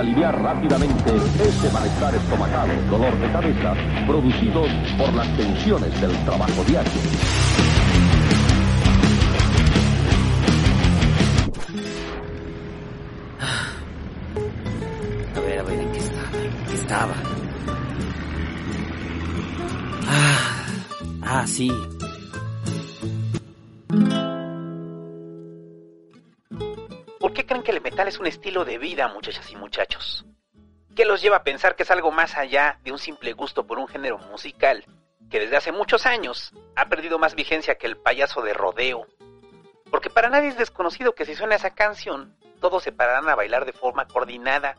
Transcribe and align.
aliviar 0.00 0.42
rápidamente 0.42 1.14
ese 1.14 1.70
malestar 1.72 2.14
estomacal, 2.14 2.68
dolor 2.90 3.18
de 3.18 3.32
cabeza, 3.32 3.74
producidos 4.06 4.68
por 4.96 5.12
las 5.12 5.36
tensiones 5.36 6.00
del 6.00 6.12
trabajo 6.24 6.64
diario. 6.64 6.90
A 15.36 15.40
ver, 15.40 15.58
a 15.58 15.62
ver, 15.64 15.80
¿en 15.80 15.92
qué 15.92 15.98
estaba? 15.98 16.38
¿En 16.42 16.64
qué 16.66 16.74
estaba? 16.74 17.14
Ah, 20.08 20.66
ah, 21.22 21.46
sí. 21.46 21.70
Es 28.10 28.18
un 28.18 28.26
estilo 28.26 28.64
de 28.64 28.76
vida, 28.76 29.06
muchachas 29.06 29.48
y 29.52 29.56
muchachos? 29.56 30.26
¿Qué 30.96 31.04
los 31.04 31.22
lleva 31.22 31.36
a 31.36 31.44
pensar 31.44 31.76
que 31.76 31.84
es 31.84 31.90
algo 31.92 32.10
más 32.10 32.36
allá 32.36 32.80
de 32.82 32.90
un 32.90 32.98
simple 32.98 33.32
gusto 33.34 33.68
por 33.68 33.78
un 33.78 33.86
género 33.86 34.18
musical 34.18 34.84
que 35.30 35.38
desde 35.38 35.56
hace 35.56 35.70
muchos 35.70 36.06
años 36.06 36.52
ha 36.74 36.88
perdido 36.88 37.20
más 37.20 37.36
vigencia 37.36 37.76
que 37.76 37.86
el 37.86 37.96
payaso 37.96 38.42
de 38.42 38.52
rodeo? 38.52 39.06
Porque 39.92 40.10
para 40.10 40.28
nadie 40.28 40.48
es 40.48 40.58
desconocido 40.58 41.14
que 41.14 41.24
si 41.24 41.36
suena 41.36 41.54
esa 41.54 41.70
canción, 41.70 42.36
todos 42.60 42.82
se 42.82 42.90
pararán 42.90 43.28
a 43.28 43.36
bailar 43.36 43.64
de 43.64 43.72
forma 43.72 44.08
coordinada, 44.08 44.74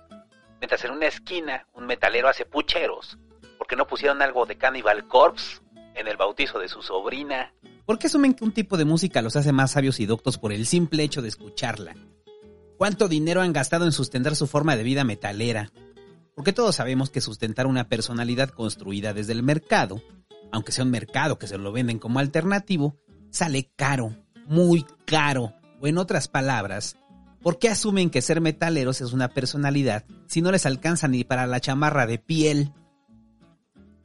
mientras 0.59 0.83
en 0.83 0.91
una 0.91 1.07
esquina 1.07 1.67
un 1.71 1.85
metalero 1.85 2.27
hace 2.27 2.43
pucheros, 2.43 3.17
porque 3.57 3.77
no 3.77 3.87
pusieron 3.87 4.21
algo 4.21 4.45
de 4.45 4.57
Cannibal 4.57 5.07
Corpse 5.07 5.61
en 5.95 6.09
el 6.09 6.17
bautizo 6.17 6.59
de 6.59 6.67
su 6.67 6.81
sobrina. 6.81 7.53
¿Por 7.85 7.97
qué 7.97 8.07
asumen 8.07 8.33
que 8.33 8.43
un 8.43 8.51
tipo 8.51 8.75
de 8.75 8.83
música 8.83 9.21
los 9.21 9.37
hace 9.37 9.53
más 9.53 9.71
sabios 9.71 10.01
y 10.01 10.05
doctos 10.05 10.37
por 10.37 10.51
el 10.51 10.65
simple 10.65 11.03
hecho 11.03 11.21
de 11.21 11.29
escucharla? 11.29 11.95
¿Cuánto 12.81 13.07
dinero 13.07 13.41
han 13.41 13.53
gastado 13.53 13.85
en 13.85 13.91
sustentar 13.91 14.35
su 14.35 14.47
forma 14.47 14.75
de 14.75 14.81
vida 14.81 15.03
metalera? 15.03 15.71
Porque 16.33 16.51
todos 16.51 16.77
sabemos 16.77 17.11
que 17.11 17.21
sustentar 17.21 17.67
una 17.67 17.87
personalidad 17.87 18.49
construida 18.49 19.13
desde 19.13 19.33
el 19.33 19.43
mercado, 19.43 20.01
aunque 20.51 20.71
sea 20.71 20.83
un 20.83 20.89
mercado 20.89 21.37
que 21.37 21.45
se 21.45 21.59
lo 21.59 21.71
venden 21.71 21.99
como 21.99 22.17
alternativo, 22.17 22.97
sale 23.29 23.71
caro, 23.75 24.17
muy 24.47 24.83
caro. 25.05 25.53
O 25.79 25.85
en 25.85 25.99
otras 25.99 26.27
palabras, 26.27 26.97
¿por 27.43 27.59
qué 27.59 27.69
asumen 27.69 28.09
que 28.09 28.23
ser 28.23 28.41
metaleros 28.41 28.99
es 29.01 29.13
una 29.13 29.27
personalidad 29.27 30.03
si 30.25 30.41
no 30.41 30.51
les 30.51 30.65
alcanza 30.65 31.07
ni 31.07 31.23
para 31.23 31.45
la 31.45 31.59
chamarra 31.59 32.07
de 32.07 32.17
piel? 32.17 32.73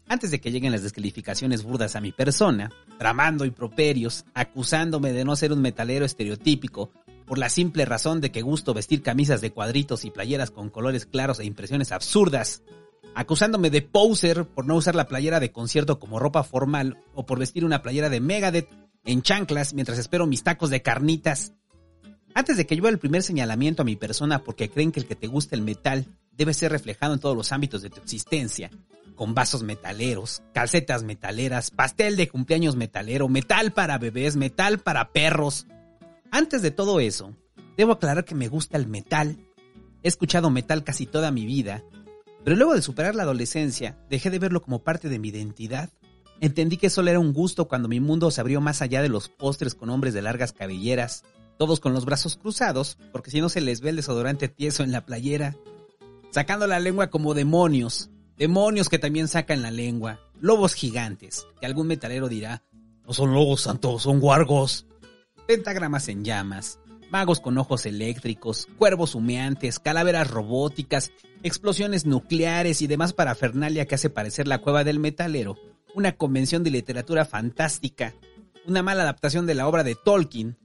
Antes 0.06 0.30
de 0.30 0.38
que 0.38 0.50
lleguen 0.50 0.72
las 0.72 0.82
descalificaciones 0.82 1.62
burdas 1.62 1.96
a 1.96 2.02
mi 2.02 2.12
persona, 2.12 2.70
tramando 2.98 3.46
improperios, 3.46 4.26
acusándome 4.34 5.14
de 5.14 5.24
no 5.24 5.34
ser 5.34 5.54
un 5.54 5.62
metalero 5.62 6.04
estereotípico 6.04 6.90
por 7.26 7.38
la 7.38 7.50
simple 7.50 7.84
razón 7.84 8.20
de 8.20 8.30
que 8.30 8.42
gusto 8.42 8.72
vestir 8.72 9.02
camisas 9.02 9.40
de 9.40 9.50
cuadritos 9.50 10.04
y 10.04 10.10
playeras 10.10 10.50
con 10.50 10.70
colores 10.70 11.06
claros 11.06 11.40
e 11.40 11.44
impresiones 11.44 11.92
absurdas, 11.92 12.62
acusándome 13.14 13.70
de 13.70 13.82
poser 13.82 14.44
por 14.44 14.66
no 14.66 14.76
usar 14.76 14.94
la 14.94 15.08
playera 15.08 15.40
de 15.40 15.50
concierto 15.50 15.98
como 15.98 16.18
ropa 16.18 16.44
formal 16.44 16.98
o 17.14 17.26
por 17.26 17.38
vestir 17.38 17.64
una 17.64 17.82
playera 17.82 18.08
de 18.08 18.20
Megadeth 18.20 18.68
en 19.04 19.22
chanclas 19.22 19.74
mientras 19.74 19.98
espero 19.98 20.26
mis 20.26 20.44
tacos 20.44 20.70
de 20.70 20.82
carnitas. 20.82 21.52
Antes 22.34 22.56
de 22.56 22.66
que 22.66 22.74
lleve 22.74 22.90
el 22.90 22.98
primer 22.98 23.22
señalamiento 23.22 23.82
a 23.82 23.86
mi 23.86 23.96
persona 23.96 24.44
porque 24.44 24.68
creen 24.68 24.92
que 24.92 25.00
el 25.00 25.06
que 25.06 25.16
te 25.16 25.26
gusta 25.26 25.56
el 25.56 25.62
metal 25.62 26.06
debe 26.32 26.54
ser 26.54 26.70
reflejado 26.70 27.14
en 27.14 27.20
todos 27.20 27.36
los 27.36 27.50
ámbitos 27.52 27.82
de 27.82 27.90
tu 27.90 28.00
existencia, 28.00 28.70
con 29.14 29.34
vasos 29.34 29.62
metaleros, 29.62 30.42
calcetas 30.52 31.02
metaleras, 31.02 31.70
pastel 31.70 32.16
de 32.16 32.28
cumpleaños 32.28 32.76
metalero, 32.76 33.28
metal 33.28 33.72
para 33.72 33.96
bebés, 33.98 34.36
metal 34.36 34.78
para 34.78 35.12
perros, 35.12 35.66
antes 36.30 36.62
de 36.62 36.70
todo 36.70 37.00
eso, 37.00 37.34
debo 37.76 37.92
aclarar 37.92 38.24
que 38.24 38.34
me 38.34 38.48
gusta 38.48 38.76
el 38.76 38.86
metal. 38.86 39.36
He 40.02 40.08
escuchado 40.08 40.50
metal 40.50 40.84
casi 40.84 41.06
toda 41.06 41.30
mi 41.30 41.46
vida, 41.46 41.84
pero 42.44 42.56
luego 42.56 42.74
de 42.74 42.82
superar 42.82 43.14
la 43.14 43.24
adolescencia, 43.24 43.98
dejé 44.08 44.30
de 44.30 44.38
verlo 44.38 44.62
como 44.62 44.84
parte 44.84 45.08
de 45.08 45.18
mi 45.18 45.28
identidad. 45.28 45.90
Entendí 46.40 46.76
que 46.76 46.90
solo 46.90 47.10
era 47.10 47.18
un 47.18 47.32
gusto 47.32 47.66
cuando 47.66 47.88
mi 47.88 47.98
mundo 47.98 48.30
se 48.30 48.40
abrió 48.40 48.60
más 48.60 48.82
allá 48.82 49.02
de 49.02 49.08
los 49.08 49.28
postres 49.28 49.74
con 49.74 49.90
hombres 49.90 50.14
de 50.14 50.22
largas 50.22 50.52
cabelleras, 50.52 51.24
todos 51.58 51.80
con 51.80 51.92
los 51.92 52.04
brazos 52.04 52.36
cruzados, 52.36 52.98
porque 53.10 53.30
si 53.30 53.40
no 53.40 53.48
se 53.48 53.60
les 53.60 53.80
ve 53.80 53.90
el 53.90 53.96
desodorante 53.96 54.48
tieso 54.48 54.82
en 54.82 54.92
la 54.92 55.04
playera, 55.04 55.56
sacando 56.30 56.66
la 56.66 56.78
lengua 56.78 57.08
como 57.08 57.34
demonios, 57.34 58.10
demonios 58.36 58.88
que 58.88 58.98
también 58.98 59.26
sacan 59.28 59.62
la 59.62 59.70
lengua, 59.70 60.20
lobos 60.40 60.74
gigantes, 60.74 61.46
que 61.58 61.66
algún 61.66 61.86
metalero 61.86 62.28
dirá, 62.28 62.62
no 63.06 63.12
son 63.12 63.32
lobos 63.32 63.62
santos, 63.62 64.02
son 64.02 64.20
guargos 64.20 64.86
pentagramas 65.46 66.08
en 66.08 66.24
llamas, 66.24 66.80
magos 67.10 67.40
con 67.40 67.56
ojos 67.58 67.86
eléctricos, 67.86 68.66
cuervos 68.78 69.14
humeantes, 69.14 69.78
calaveras 69.78 70.30
robóticas, 70.30 71.12
explosiones 71.42 72.04
nucleares 72.06 72.82
y 72.82 72.86
demás 72.86 73.12
parafernalia 73.12 73.86
que 73.86 73.94
hace 73.94 74.10
parecer 74.10 74.48
la 74.48 74.58
cueva 74.58 74.84
del 74.84 74.98
metalero, 74.98 75.56
una 75.94 76.12
convención 76.16 76.64
de 76.64 76.70
literatura 76.70 77.24
fantástica, 77.24 78.14
una 78.66 78.82
mala 78.82 79.02
adaptación 79.02 79.46
de 79.46 79.54
la 79.54 79.68
obra 79.68 79.84
de 79.84 79.94
Tolkien, 79.94 80.58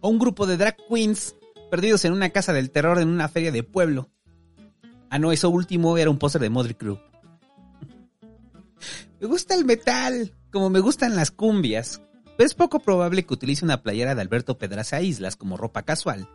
o 0.00 0.08
un 0.08 0.18
grupo 0.18 0.46
de 0.46 0.56
drag 0.56 0.76
queens 0.88 1.36
perdidos 1.70 2.04
en 2.04 2.12
una 2.12 2.30
casa 2.30 2.52
del 2.52 2.70
terror 2.70 2.98
en 2.98 3.08
una 3.08 3.28
feria 3.28 3.52
de 3.52 3.62
pueblo. 3.62 4.10
Ah, 5.08 5.18
no, 5.18 5.32
eso 5.32 5.48
último 5.48 5.96
era 5.96 6.10
un 6.10 6.18
póster 6.18 6.42
de 6.42 6.50
Modry 6.50 6.74
Crew. 6.74 6.98
me 9.20 9.26
gusta 9.26 9.54
el 9.54 9.64
metal, 9.64 10.34
como 10.50 10.70
me 10.70 10.80
gustan 10.80 11.16
las 11.16 11.30
cumbias, 11.30 12.02
es 12.38 12.54
poco 12.54 12.80
probable 12.80 13.24
que 13.24 13.34
utilice 13.34 13.64
una 13.64 13.82
playera 13.82 14.14
de 14.14 14.20
Alberto 14.20 14.58
Pedraza 14.58 15.00
Islas 15.00 15.36
como 15.36 15.56
ropa 15.56 15.82
casual. 15.82 16.28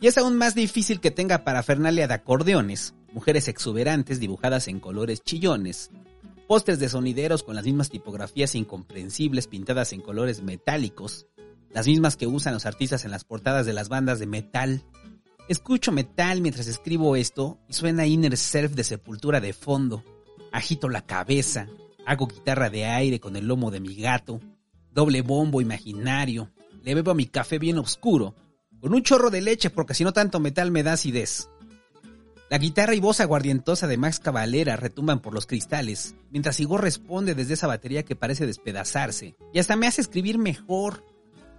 Y 0.00 0.06
es 0.06 0.18
aún 0.18 0.36
más 0.36 0.54
difícil 0.54 1.00
que 1.00 1.10
tenga 1.10 1.42
parafernalia 1.44 2.06
de 2.06 2.14
acordeones, 2.14 2.94
mujeres 3.12 3.48
exuberantes 3.48 4.20
dibujadas 4.20 4.68
en 4.68 4.78
colores 4.78 5.22
chillones, 5.22 5.90
postes 6.46 6.78
de 6.78 6.88
sonideros 6.88 7.42
con 7.42 7.56
las 7.56 7.64
mismas 7.64 7.90
tipografías 7.90 8.54
incomprensibles 8.54 9.48
pintadas 9.48 9.92
en 9.92 10.00
colores 10.00 10.42
metálicos, 10.42 11.26
las 11.70 11.86
mismas 11.86 12.16
que 12.16 12.26
usan 12.26 12.54
los 12.54 12.66
artistas 12.66 13.04
en 13.04 13.10
las 13.10 13.24
portadas 13.24 13.66
de 13.66 13.72
las 13.72 13.88
bandas 13.88 14.18
de 14.18 14.26
metal. 14.26 14.84
Escucho 15.48 15.92
metal 15.92 16.40
mientras 16.42 16.66
escribo 16.66 17.16
esto 17.16 17.58
y 17.68 17.72
suena 17.72 18.06
Inner 18.06 18.36
Self 18.36 18.72
de 18.74 18.84
Sepultura 18.84 19.40
de 19.40 19.52
fondo. 19.52 20.04
Agito 20.52 20.88
la 20.88 21.06
cabeza, 21.06 21.66
hago 22.06 22.26
guitarra 22.26 22.70
de 22.70 22.84
aire 22.84 23.18
con 23.18 23.36
el 23.36 23.46
lomo 23.46 23.70
de 23.70 23.80
mi 23.80 23.96
gato, 23.96 24.40
doble 24.98 25.22
bombo 25.22 25.60
imaginario, 25.60 26.50
le 26.82 26.92
bebo 26.96 27.12
a 27.12 27.14
mi 27.14 27.26
café 27.26 27.60
bien 27.60 27.78
oscuro, 27.78 28.34
con 28.80 28.92
un 28.92 29.04
chorro 29.04 29.30
de 29.30 29.40
leche 29.40 29.70
porque 29.70 29.94
si 29.94 30.02
no 30.02 30.12
tanto 30.12 30.40
metal 30.40 30.72
me 30.72 30.82
da 30.82 30.94
acidez. 30.94 31.48
La 32.50 32.58
guitarra 32.58 32.96
y 32.96 32.98
voz 32.98 33.20
aguardientosa 33.20 33.86
de 33.86 33.96
Max 33.96 34.18
Cavalera 34.18 34.74
retumban 34.74 35.20
por 35.20 35.34
los 35.34 35.46
cristales, 35.46 36.16
mientras 36.32 36.58
Igor 36.58 36.82
responde 36.82 37.36
desde 37.36 37.54
esa 37.54 37.68
batería 37.68 38.02
que 38.02 38.16
parece 38.16 38.44
despedazarse, 38.44 39.36
y 39.54 39.60
hasta 39.60 39.76
me 39.76 39.86
hace 39.86 40.00
escribir 40.00 40.36
mejor. 40.36 41.04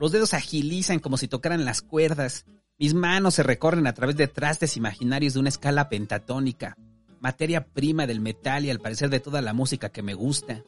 Los 0.01 0.11
dedos 0.11 0.33
agilizan 0.33 0.99
como 0.99 1.15
si 1.15 1.29
tocaran 1.29 1.63
las 1.63 1.81
cuerdas, 1.81 2.45
mis 2.77 2.93
manos 2.93 3.35
se 3.35 3.43
recorren 3.43 3.87
a 3.87 3.93
través 3.93 4.17
de 4.17 4.27
trastes 4.27 4.75
imaginarios 4.75 5.35
de 5.35 5.39
una 5.39 5.47
escala 5.47 5.87
pentatónica, 5.87 6.75
materia 7.21 7.65
prima 7.67 8.05
del 8.05 8.19
metal 8.19 8.65
y 8.65 8.69
al 8.69 8.81
parecer 8.81 9.09
de 9.09 9.21
toda 9.21 9.41
la 9.41 9.53
música 9.53 9.87
que 9.87 10.03
me 10.03 10.13
gusta. 10.13 10.61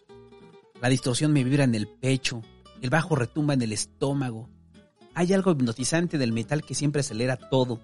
La 0.82 0.88
distorsión 0.88 1.34
me 1.34 1.44
vibra 1.44 1.66
en 1.66 1.76
el 1.76 1.90
pecho, 1.90 2.42
el 2.82 2.90
bajo 2.90 3.16
retumba 3.16 3.54
en 3.54 3.62
el 3.62 3.72
estómago. 3.72 4.50
Hay 5.14 5.34
algo 5.34 5.52
hipnotizante 5.52 6.18
del 6.18 6.34
metal 6.34 6.64
que 6.64 6.76
siempre 6.76 7.02
acelera 7.02 7.38
todo, 7.38 7.80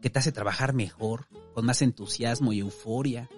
que 0.00 0.08
te 0.08 0.18
hace 0.18 0.32
trabajar 0.32 0.72
mejor, 0.72 1.26
con 1.54 1.66
más 1.66 1.82
entusiasmo 1.82 2.52
y 2.52 2.60
euforia. 2.60 3.28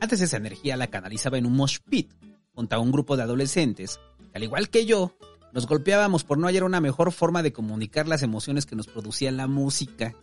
Antes 0.00 0.20
esa 0.20 0.36
energía 0.36 0.76
la 0.76 0.88
canalizaba 0.88 1.38
en 1.38 1.46
un 1.46 1.54
mosh 1.54 1.78
pit, 1.78 2.12
junto 2.54 2.74
a 2.74 2.80
un 2.80 2.90
grupo 2.90 3.16
de 3.16 3.22
adolescentes, 3.22 4.00
que 4.32 4.38
al 4.38 4.42
igual 4.42 4.68
que 4.68 4.84
yo, 4.84 5.16
nos 5.52 5.66
golpeábamos 5.66 6.24
por 6.24 6.38
no 6.38 6.48
hallar 6.48 6.64
una 6.64 6.80
mejor 6.80 7.12
forma 7.12 7.42
de 7.42 7.52
comunicar 7.52 8.08
las 8.08 8.22
emociones 8.22 8.66
que 8.66 8.76
nos 8.76 8.88
producía 8.88 9.30
la 9.30 9.46
música. 9.46 10.14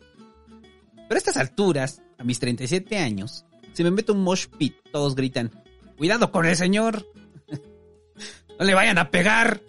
Pero 0.95 1.15
a 1.15 1.17
estas 1.17 1.37
alturas, 1.37 2.01
a 2.17 2.23
mis 2.23 2.39
37 2.39 2.97
años, 2.97 3.45
si 3.71 3.83
me 3.83 3.91
meto 3.91 4.13
un 4.13 4.23
mosh 4.23 4.47
pit, 4.47 4.75
todos 4.91 5.15
gritan, 5.15 5.51
¡Cuidado 5.97 6.31
con 6.31 6.45
el 6.45 6.55
señor! 6.55 7.07
¡No 8.59 8.65
le 8.65 8.73
vayan 8.73 8.97
a 8.97 9.09
pegar! 9.09 9.61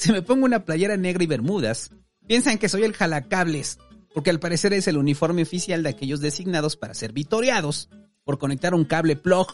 Si 0.00 0.10
me 0.12 0.22
pongo 0.22 0.46
una 0.46 0.64
playera 0.64 0.96
negra 0.96 1.22
y 1.22 1.26
bermudas, 1.26 1.90
piensan 2.26 2.56
que 2.56 2.70
soy 2.70 2.84
el 2.84 2.94
jalacables, 2.94 3.78
porque 4.14 4.30
al 4.30 4.40
parecer 4.40 4.72
es 4.72 4.88
el 4.88 4.96
uniforme 4.96 5.42
oficial 5.42 5.82
de 5.82 5.90
aquellos 5.90 6.22
designados 6.22 6.74
para 6.74 6.94
ser 6.94 7.12
vitoreados 7.12 7.90
por 8.24 8.38
conectar 8.38 8.74
un 8.74 8.86
cable 8.86 9.16
plug. 9.16 9.48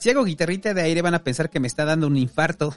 Si 0.00 0.10
hago 0.10 0.24
guitarrita 0.24 0.74
de 0.74 0.82
aire 0.82 1.00
van 1.00 1.14
a 1.14 1.22
pensar 1.22 1.48
que 1.48 1.60
me 1.60 1.68
está 1.68 1.84
dando 1.84 2.08
un 2.08 2.16
infarto. 2.16 2.74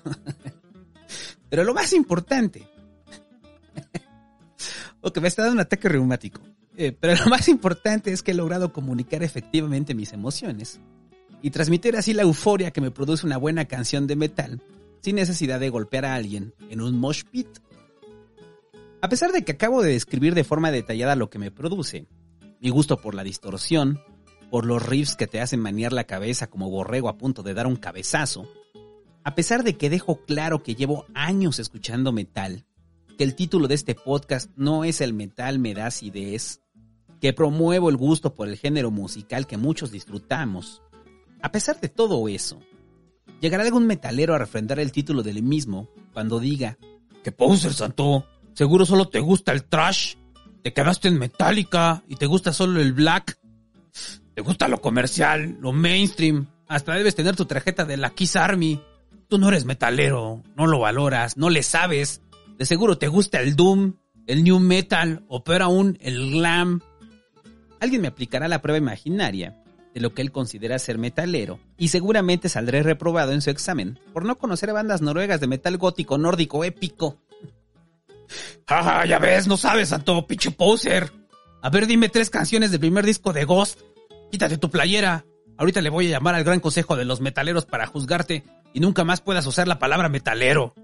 Pero 1.50 1.64
lo 1.64 1.74
más 1.74 1.92
importante, 1.92 2.68
o 5.02 5.12
que 5.12 5.20
me 5.20 5.28
está 5.28 5.42
dando 5.42 5.56
un 5.56 5.62
ataque 5.62 5.90
reumático. 5.90 6.40
Eh, 6.76 6.92
pero 6.92 7.16
lo 7.16 7.32
más 7.32 7.48
importante 7.48 8.12
es 8.12 8.22
que 8.22 8.30
he 8.30 8.36
logrado 8.36 8.72
comunicar 8.72 9.24
efectivamente 9.24 9.96
mis 9.96 10.14
emociones 10.14 10.80
y 11.42 11.50
transmitir 11.50 11.98
así 11.98 12.14
la 12.14 12.22
euforia 12.22 12.70
que 12.70 12.82
me 12.82 12.92
produce 12.92 13.26
una 13.26 13.38
buena 13.38 13.66
canción 13.66 14.06
de 14.06 14.16
metal 14.16 14.62
sin 15.02 15.16
necesidad 15.16 15.60
de 15.60 15.70
golpear 15.70 16.06
a 16.06 16.16
alguien 16.16 16.54
en 16.70 16.82
un 16.82 17.00
mosh 17.00 17.24
pit. 17.24 17.48
A 19.02 19.10
pesar 19.10 19.32
de 19.32 19.44
que 19.44 19.54
acabo 19.54 19.82
de 19.82 19.92
describir 19.92 20.36
de 20.36 20.44
forma 20.44 20.72
detallada 20.72 21.16
lo 21.16 21.30
que 21.30 21.40
me 21.40 21.52
produce, 21.52 22.08
mi 22.60 22.70
gusto 22.70 22.98
por 22.98 23.16
la 23.16 23.24
distorsión, 23.24 24.02
por 24.50 24.66
los 24.66 24.86
riffs 24.86 25.16
que 25.16 25.28
te 25.28 25.42
hacen 25.42 25.60
maniar 25.60 25.94
la 25.94 26.06
cabeza 26.06 26.48
como 26.48 26.70
borrego 26.70 27.10
a 27.10 27.18
punto 27.18 27.44
de 27.44 27.54
dar 27.54 27.68
un 27.68 27.76
cabezazo, 27.76 28.48
a 29.24 29.36
pesar 29.36 29.64
de 29.64 29.78
que 29.78 29.90
dejo 29.90 30.24
claro 30.26 30.64
que 30.64 30.76
llevo 30.76 31.06
años 31.14 31.60
escuchando 31.60 32.12
metal, 32.12 32.66
que 33.18 33.24
el 33.24 33.36
título 33.36 33.68
de 33.68 33.76
este 33.76 33.94
podcast 33.94 34.50
no 34.56 34.84
es 34.84 35.02
el 35.02 35.14
metal 35.14 35.60
me 35.60 35.74
da 35.74 35.88
acidez, 35.88 36.62
que 37.20 37.34
promuevo 37.34 37.90
el 37.90 37.98
gusto 37.98 38.34
por 38.34 38.48
el 38.48 38.58
género 38.58 38.92
musical 38.92 39.48
que 39.48 39.58
muchos 39.58 39.92
disfrutamos. 39.92 40.82
A 41.42 41.52
pesar 41.52 41.80
de 41.80 41.90
todo 41.90 42.28
eso, 42.28 42.60
llegará 43.40 43.64
algún 43.64 43.88
metalero 43.88 44.34
a 44.34 44.38
refrendar 44.38 44.80
el 44.80 44.92
título 44.92 45.24
del 45.24 45.44
mismo 45.44 45.90
cuando 46.14 46.40
diga, 46.40 46.78
¡Que 47.24 47.32
poser, 47.32 47.74
santo! 47.74 48.26
Seguro 48.54 48.86
solo 48.86 49.08
te 49.08 49.20
gusta 49.20 49.52
el 49.52 49.66
trash. 49.66 50.16
Te 50.64 50.74
quedaste 50.74 51.08
en 51.08 51.20
Metallica 51.20 52.04
y 52.08 52.16
te 52.16 52.26
gusta 52.26 52.54
solo 52.54 52.82
el 52.82 52.94
black. 52.94 53.38
Te 54.34 54.42
gusta 54.42 54.68
lo 54.68 54.82
comercial, 54.82 55.58
lo 55.62 55.72
mainstream. 55.72 56.48
Hasta 56.68 56.94
debes 56.94 57.16
tener 57.16 57.36
tu 57.36 57.46
tarjeta 57.46 57.86
de 57.86 57.98
la 57.98 58.10
Kiss 58.12 58.36
Army. 58.36 58.82
Tú 59.28 59.38
no 59.38 59.50
eres 59.50 59.66
metalero, 59.66 60.42
no 60.56 60.68
lo 60.68 60.80
valoras, 60.80 61.38
no 61.38 61.50
le 61.50 61.64
sabes. 61.64 62.22
De 62.58 62.66
seguro 62.66 62.98
te 62.98 63.08
gusta 63.08 63.42
el 63.42 63.56
doom, 63.56 63.94
el 64.26 64.44
new 64.44 64.60
metal 64.60 65.24
o 65.28 65.44
peor 65.44 65.62
aún 65.62 65.98
el 66.02 66.32
glam. 66.32 66.82
Alguien 67.80 68.02
me 68.02 68.08
aplicará 68.08 68.48
la 68.48 68.62
prueba 68.62 68.80
imaginaria 68.80 69.56
de 69.98 70.02
lo 70.02 70.14
que 70.14 70.22
él 70.22 70.32
considera 70.32 70.78
ser 70.78 71.00
metalero 71.00 71.60
y 71.76 71.88
seguramente 71.88 72.50
saldré 72.50 72.84
reprobado 72.84 73.32
en 73.32 73.42
su 73.42 73.50
examen 73.50 74.00
por 74.14 74.26
no 74.26 74.38
conocer 74.38 74.72
bandas 74.72 75.02
noruegas 75.02 75.40
de 75.40 75.48
metal 75.48 75.76
gótico 75.78 76.20
nórdico 76.20 76.64
épico. 76.64 77.18
¡Ja, 78.68 79.08
ya 79.08 79.18
ves, 79.18 79.48
no 79.48 79.58
sabes, 79.58 79.90
santo 79.90 80.28
pinche 80.28 80.52
poser! 80.52 81.12
A 81.64 81.72
ver, 81.72 81.88
dime 81.88 82.10
tres 82.10 82.30
canciones 82.30 82.70
del 82.70 82.80
primer 82.80 83.08
disco 83.08 83.34
de 83.34 83.46
Ghost. 83.46 83.82
Quítate 84.30 84.60
tu 84.60 84.70
playera. 84.70 85.26
Ahorita 85.58 85.82
le 85.82 85.90
voy 85.90 86.06
a 86.06 86.12
llamar 86.12 86.36
al 86.36 86.44
gran 86.44 86.60
consejo 86.60 86.96
de 86.96 87.06
los 87.06 87.20
metaleros 87.20 87.66
para 87.66 87.88
juzgarte 87.88 88.44
y 88.76 88.80
nunca 88.80 89.04
más 89.04 89.22
puedas 89.22 89.48
usar 89.48 89.68
la 89.68 89.80
palabra 89.80 90.10
metalero. 90.10 90.76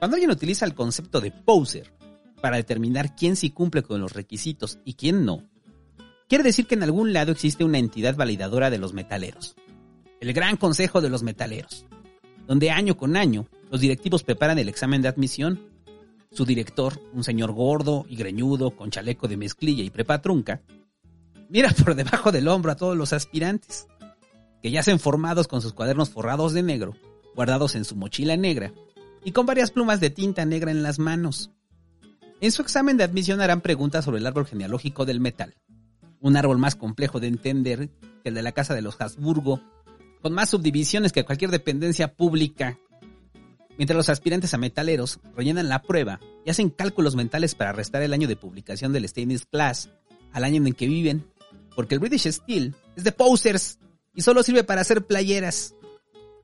Cuando 0.00 0.16
alguien 0.16 0.32
utiliza 0.32 0.66
el 0.66 0.74
concepto 0.74 1.20
de 1.20 1.30
poser 1.30 1.94
para 2.42 2.56
determinar 2.56 3.14
quién 3.14 3.36
sí 3.36 3.50
cumple 3.50 3.84
con 3.84 4.00
los 4.00 4.12
requisitos 4.12 4.80
y 4.84 4.94
quién 4.94 5.24
no, 5.24 5.48
quiere 6.28 6.44
decir 6.44 6.66
que 6.66 6.74
en 6.74 6.82
algún 6.82 7.12
lado 7.12 7.32
existe 7.32 7.64
una 7.64 7.78
entidad 7.78 8.16
validadora 8.16 8.70
de 8.70 8.78
los 8.78 8.92
metaleros. 8.92 9.56
El 10.20 10.32
Gran 10.32 10.56
Consejo 10.56 11.00
de 11.00 11.10
los 11.10 11.22
Metaleros, 11.22 11.86
donde 12.46 12.70
año 12.70 12.96
con 12.96 13.16
año 13.16 13.46
los 13.70 13.80
directivos 13.80 14.22
preparan 14.22 14.58
el 14.58 14.68
examen 14.68 15.02
de 15.02 15.08
admisión. 15.08 15.60
Su 16.30 16.44
director, 16.44 17.00
un 17.12 17.24
señor 17.24 17.52
gordo 17.52 18.06
y 18.08 18.16
greñudo 18.16 18.70
con 18.70 18.90
chaleco 18.90 19.28
de 19.28 19.36
mezclilla 19.36 19.84
y 19.84 19.90
prepa 19.90 20.20
trunca, 20.22 20.62
mira 21.48 21.70
por 21.72 21.94
debajo 21.94 22.32
del 22.32 22.48
hombro 22.48 22.72
a 22.72 22.76
todos 22.76 22.96
los 22.96 23.12
aspirantes, 23.12 23.86
que 24.62 24.70
yacen 24.70 24.98
formados 24.98 25.46
con 25.46 25.60
sus 25.60 25.72
cuadernos 25.72 26.10
forrados 26.10 26.52
de 26.52 26.62
negro, 26.62 26.96
guardados 27.34 27.74
en 27.74 27.84
su 27.84 27.96
mochila 27.96 28.36
negra 28.36 28.72
y 29.24 29.32
con 29.32 29.46
varias 29.46 29.70
plumas 29.70 30.00
de 30.00 30.10
tinta 30.10 30.44
negra 30.44 30.70
en 30.70 30.82
las 30.82 30.98
manos. 30.98 31.50
En 32.40 32.50
su 32.50 32.62
examen 32.62 32.96
de 32.96 33.04
admisión 33.04 33.40
harán 33.40 33.60
preguntas 33.60 34.04
sobre 34.04 34.18
el 34.18 34.26
árbol 34.26 34.46
genealógico 34.46 35.04
del 35.04 35.20
metal, 35.20 35.54
un 36.24 36.38
árbol 36.38 36.56
más 36.56 36.74
complejo 36.74 37.20
de 37.20 37.26
entender 37.26 37.90
que 38.22 38.30
el 38.30 38.34
de 38.34 38.42
la 38.42 38.52
casa 38.52 38.74
de 38.74 38.80
los 38.80 38.98
Habsburgo, 38.98 39.60
con 40.22 40.32
más 40.32 40.48
subdivisiones 40.48 41.12
que 41.12 41.26
cualquier 41.26 41.50
dependencia 41.50 42.14
pública. 42.14 42.78
Mientras 43.76 43.94
los 43.94 44.08
aspirantes 44.08 44.54
a 44.54 44.58
metaleros 44.58 45.20
rellenan 45.36 45.68
la 45.68 45.82
prueba 45.82 46.20
y 46.46 46.48
hacen 46.48 46.70
cálculos 46.70 47.14
mentales 47.14 47.54
para 47.54 47.72
restar 47.72 48.02
el 48.02 48.14
año 48.14 48.26
de 48.26 48.36
publicación 48.36 48.90
del 48.94 49.06
Stainless 49.06 49.44
Class 49.44 49.90
al 50.32 50.44
año 50.44 50.56
en 50.56 50.68
el 50.68 50.74
que 50.74 50.86
viven, 50.86 51.26
porque 51.76 51.94
el 51.94 52.00
British 52.00 52.32
Steel 52.32 52.74
es 52.96 53.04
de 53.04 53.12
posers 53.12 53.78
y 54.14 54.22
solo 54.22 54.42
sirve 54.42 54.64
para 54.64 54.80
hacer 54.80 55.04
playeras. 55.04 55.74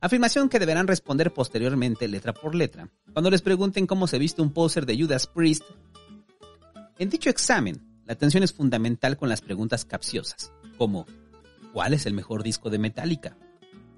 Afirmación 0.02 0.50
que 0.50 0.58
deberán 0.58 0.88
responder 0.88 1.32
posteriormente 1.32 2.06
letra 2.06 2.34
por 2.34 2.54
letra, 2.54 2.90
cuando 3.14 3.30
les 3.30 3.40
pregunten 3.40 3.86
cómo 3.86 4.06
se 4.06 4.18
viste 4.18 4.42
un 4.42 4.52
poser 4.52 4.84
de 4.84 5.00
Judas 5.00 5.26
Priest. 5.26 5.62
En 6.98 7.08
dicho 7.08 7.30
examen, 7.30 7.89
la 8.10 8.14
atención 8.14 8.42
es 8.42 8.52
fundamental 8.52 9.16
con 9.16 9.28
las 9.28 9.40
preguntas 9.40 9.84
capciosas, 9.84 10.52
como 10.78 11.06
¿cuál 11.72 11.94
es 11.94 12.06
el 12.06 12.12
mejor 12.12 12.42
disco 12.42 12.68
de 12.68 12.80
Metallica? 12.80 13.36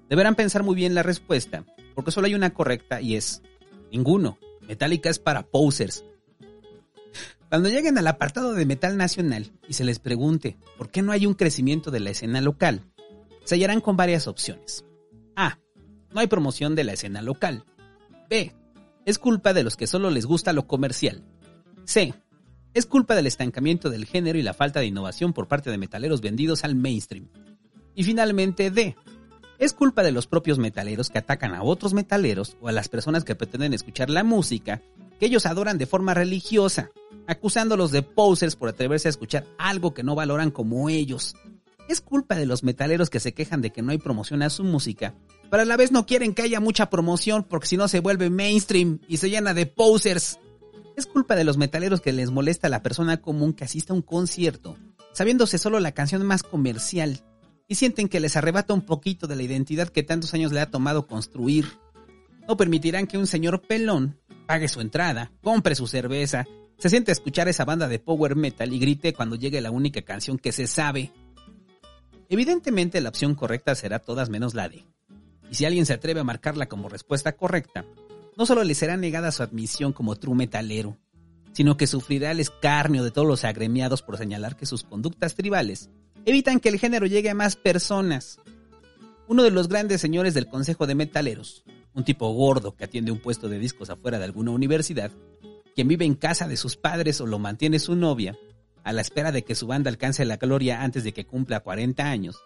Deberán 0.07 0.35
pensar 0.35 0.61
muy 0.61 0.75
bien 0.75 0.93
la 0.93 1.01
respuesta, 1.01 1.65
porque 1.95 2.11
solo 2.11 2.27
hay 2.27 2.35
una 2.35 2.53
correcta 2.53 3.01
y 3.01 3.15
es 3.15 3.41
ninguno. 3.91 4.37
Metallica 4.67 5.09
es 5.09 5.17
para 5.17 5.41
posers. 5.41 6.05
Cuando 7.49 7.69
lleguen 7.69 7.97
al 7.97 8.05
apartado 8.05 8.53
de 8.53 8.67
metal 8.67 8.97
nacional 8.97 9.51
y 9.67 9.73
se 9.73 9.83
les 9.83 9.97
pregunte 9.97 10.57
por 10.77 10.91
qué 10.91 11.01
no 11.01 11.11
hay 11.11 11.25
un 11.25 11.33
crecimiento 11.33 11.89
de 11.89 12.01
la 12.01 12.11
escena 12.11 12.39
local, 12.39 12.81
se 13.45 13.55
hallarán 13.55 13.81
con 13.81 13.97
varias 13.97 14.27
opciones. 14.27 14.85
A. 15.35 15.57
No 16.11 16.19
hay 16.19 16.27
promoción 16.27 16.75
de 16.75 16.83
la 16.83 16.93
escena 16.93 17.23
local. 17.23 17.65
B. 18.29 18.53
Es 19.05 19.17
culpa 19.17 19.53
de 19.53 19.63
los 19.63 19.75
que 19.75 19.87
solo 19.87 20.11
les 20.11 20.27
gusta 20.27 20.53
lo 20.53 20.67
comercial. 20.67 21.23
C. 21.85 22.13
Es 22.73 22.87
culpa 22.87 23.13
del 23.13 23.27
estancamiento 23.27 23.91
del 23.91 24.05
género 24.05 24.39
y 24.39 24.41
la 24.41 24.55
falta 24.55 24.79
de 24.79 24.87
innovación 24.87 25.31
por 25.31 25.47
parte 25.47 25.69
de 25.69 25.77
metaleros 25.77 26.21
vendidos 26.21 26.63
al 26.63 26.75
mainstream. 26.75 27.27
Y 27.93 28.03
finalmente 28.03 28.71
D. 28.71 28.95
Es 29.59 29.73
culpa 29.73 30.01
de 30.01 30.11
los 30.11 30.25
propios 30.25 30.57
metaleros 30.57 31.11
que 31.11 31.19
atacan 31.19 31.53
a 31.53 31.61
otros 31.61 31.93
metaleros 31.93 32.57
o 32.61 32.67
a 32.67 32.71
las 32.71 32.89
personas 32.89 33.23
que 33.23 33.35
pretenden 33.35 33.73
escuchar 33.73 34.09
la 34.09 34.23
música 34.23 34.81
que 35.19 35.27
ellos 35.27 35.45
adoran 35.45 35.77
de 35.77 35.85
forma 35.85 36.15
religiosa, 36.15 36.89
acusándolos 37.27 37.91
de 37.91 38.01
posers 38.01 38.55
por 38.55 38.69
atreverse 38.69 39.07
a 39.07 39.11
escuchar 39.11 39.45
algo 39.59 39.93
que 39.93 40.03
no 40.03 40.15
valoran 40.15 40.49
como 40.49 40.89
ellos. 40.89 41.35
Es 41.87 42.01
culpa 42.01 42.35
de 42.35 42.47
los 42.47 42.63
metaleros 42.63 43.11
que 43.11 43.19
se 43.19 43.33
quejan 43.33 43.61
de 43.61 43.69
que 43.69 43.83
no 43.83 43.91
hay 43.91 43.99
promoción 43.99 44.41
a 44.41 44.49
su 44.49 44.63
música, 44.63 45.13
pero 45.51 45.61
a 45.61 45.65
la 45.65 45.77
vez 45.77 45.91
no 45.91 46.07
quieren 46.07 46.33
que 46.33 46.41
haya 46.41 46.59
mucha 46.59 46.89
promoción 46.89 47.43
porque 47.43 47.67
si 47.67 47.77
no 47.77 47.87
se 47.87 47.99
vuelve 47.99 48.31
mainstream 48.31 48.99
y 49.07 49.17
se 49.17 49.29
llena 49.29 49.53
de 49.53 49.67
posers. 49.67 50.39
Es 50.95 51.07
culpa 51.07 51.35
de 51.35 51.43
los 51.43 51.57
metaleros 51.57 52.01
que 52.01 52.13
les 52.13 52.29
molesta 52.29 52.67
a 52.67 52.69
la 52.69 52.83
persona 52.83 53.21
común 53.21 53.53
que 53.53 53.63
asista 53.63 53.93
a 53.93 53.95
un 53.95 54.01
concierto, 54.01 54.77
sabiéndose 55.13 55.57
solo 55.57 55.79
la 55.79 55.93
canción 55.93 56.23
más 56.25 56.43
comercial, 56.43 57.21
y 57.67 57.75
sienten 57.75 58.07
que 58.07 58.19
les 58.19 58.35
arrebata 58.35 58.73
un 58.73 58.81
poquito 58.81 59.25
de 59.25 59.35
la 59.35 59.43
identidad 59.43 59.89
que 59.89 60.03
tantos 60.03 60.33
años 60.33 60.51
le 60.51 60.59
ha 60.59 60.69
tomado 60.69 61.07
construir. 61.07 61.65
No 62.47 62.57
permitirán 62.57 63.07
que 63.07 63.17
un 63.17 63.25
señor 63.25 63.61
pelón 63.61 64.19
pague 64.45 64.67
su 64.67 64.81
entrada, 64.81 65.31
compre 65.41 65.73
su 65.75 65.87
cerveza, 65.87 66.45
se 66.77 66.89
siente 66.89 67.11
a 67.11 67.13
escuchar 67.13 67.47
esa 67.47 67.65
banda 67.65 67.87
de 67.87 67.99
power 67.99 68.35
metal 68.35 68.73
y 68.73 68.79
grite 68.79 69.13
cuando 69.13 69.35
llegue 69.35 69.61
la 69.61 69.71
única 69.71 70.01
canción 70.01 70.37
que 70.37 70.51
se 70.51 70.67
sabe. 70.67 71.11
Evidentemente 72.29 73.01
la 73.01 73.09
opción 73.09 73.35
correcta 73.35 73.73
será 73.73 73.99
todas 73.99 74.29
menos 74.29 74.53
la 74.53 74.69
D. 74.69 74.85
Y 75.49 75.55
si 75.55 75.65
alguien 75.65 75.85
se 75.85 75.93
atreve 75.93 76.19
a 76.19 76.25
marcarla 76.25 76.67
como 76.67 76.89
respuesta 76.89 77.33
correcta, 77.33 77.85
no 78.37 78.45
solo 78.45 78.63
le 78.63 78.75
será 78.75 78.97
negada 78.97 79.31
su 79.31 79.43
admisión 79.43 79.93
como 79.93 80.15
true 80.15 80.35
metalero, 80.35 80.97
sino 81.53 81.77
que 81.77 81.87
sufrirá 81.87 82.31
el 82.31 82.39
escarnio 82.39 83.03
de 83.03 83.11
todos 83.11 83.27
los 83.27 83.43
agremiados 83.43 84.01
por 84.01 84.17
señalar 84.17 84.55
que 84.55 84.65
sus 84.65 84.83
conductas 84.83 85.35
tribales 85.35 85.89
evitan 86.25 86.59
que 86.59 86.69
el 86.69 86.79
género 86.79 87.05
llegue 87.05 87.29
a 87.29 87.35
más 87.35 87.55
personas. 87.55 88.39
Uno 89.27 89.43
de 89.43 89.51
los 89.51 89.67
grandes 89.67 90.01
señores 90.01 90.33
del 90.33 90.47
Consejo 90.47 90.87
de 90.87 90.95
Metaleros, 90.95 91.63
un 91.93 92.03
tipo 92.03 92.31
gordo 92.33 92.75
que 92.75 92.85
atiende 92.85 93.11
un 93.11 93.19
puesto 93.19 93.49
de 93.49 93.59
discos 93.59 93.89
afuera 93.89 94.17
de 94.17 94.25
alguna 94.25 94.51
universidad, 94.51 95.11
quien 95.75 95.87
vive 95.87 96.05
en 96.05 96.15
casa 96.15 96.47
de 96.47 96.57
sus 96.57 96.75
padres 96.75 97.21
o 97.21 97.25
lo 97.25 97.39
mantiene 97.39 97.79
su 97.79 97.95
novia, 97.95 98.37
a 98.83 98.91
la 98.91 99.01
espera 99.01 99.31
de 99.31 99.43
que 99.43 99.55
su 99.55 99.67
banda 99.67 99.89
alcance 99.89 100.25
la 100.25 100.37
gloria 100.37 100.83
antes 100.83 101.03
de 101.03 101.13
que 101.13 101.25
cumpla 101.25 101.61
40 101.61 102.03
años, 102.03 102.43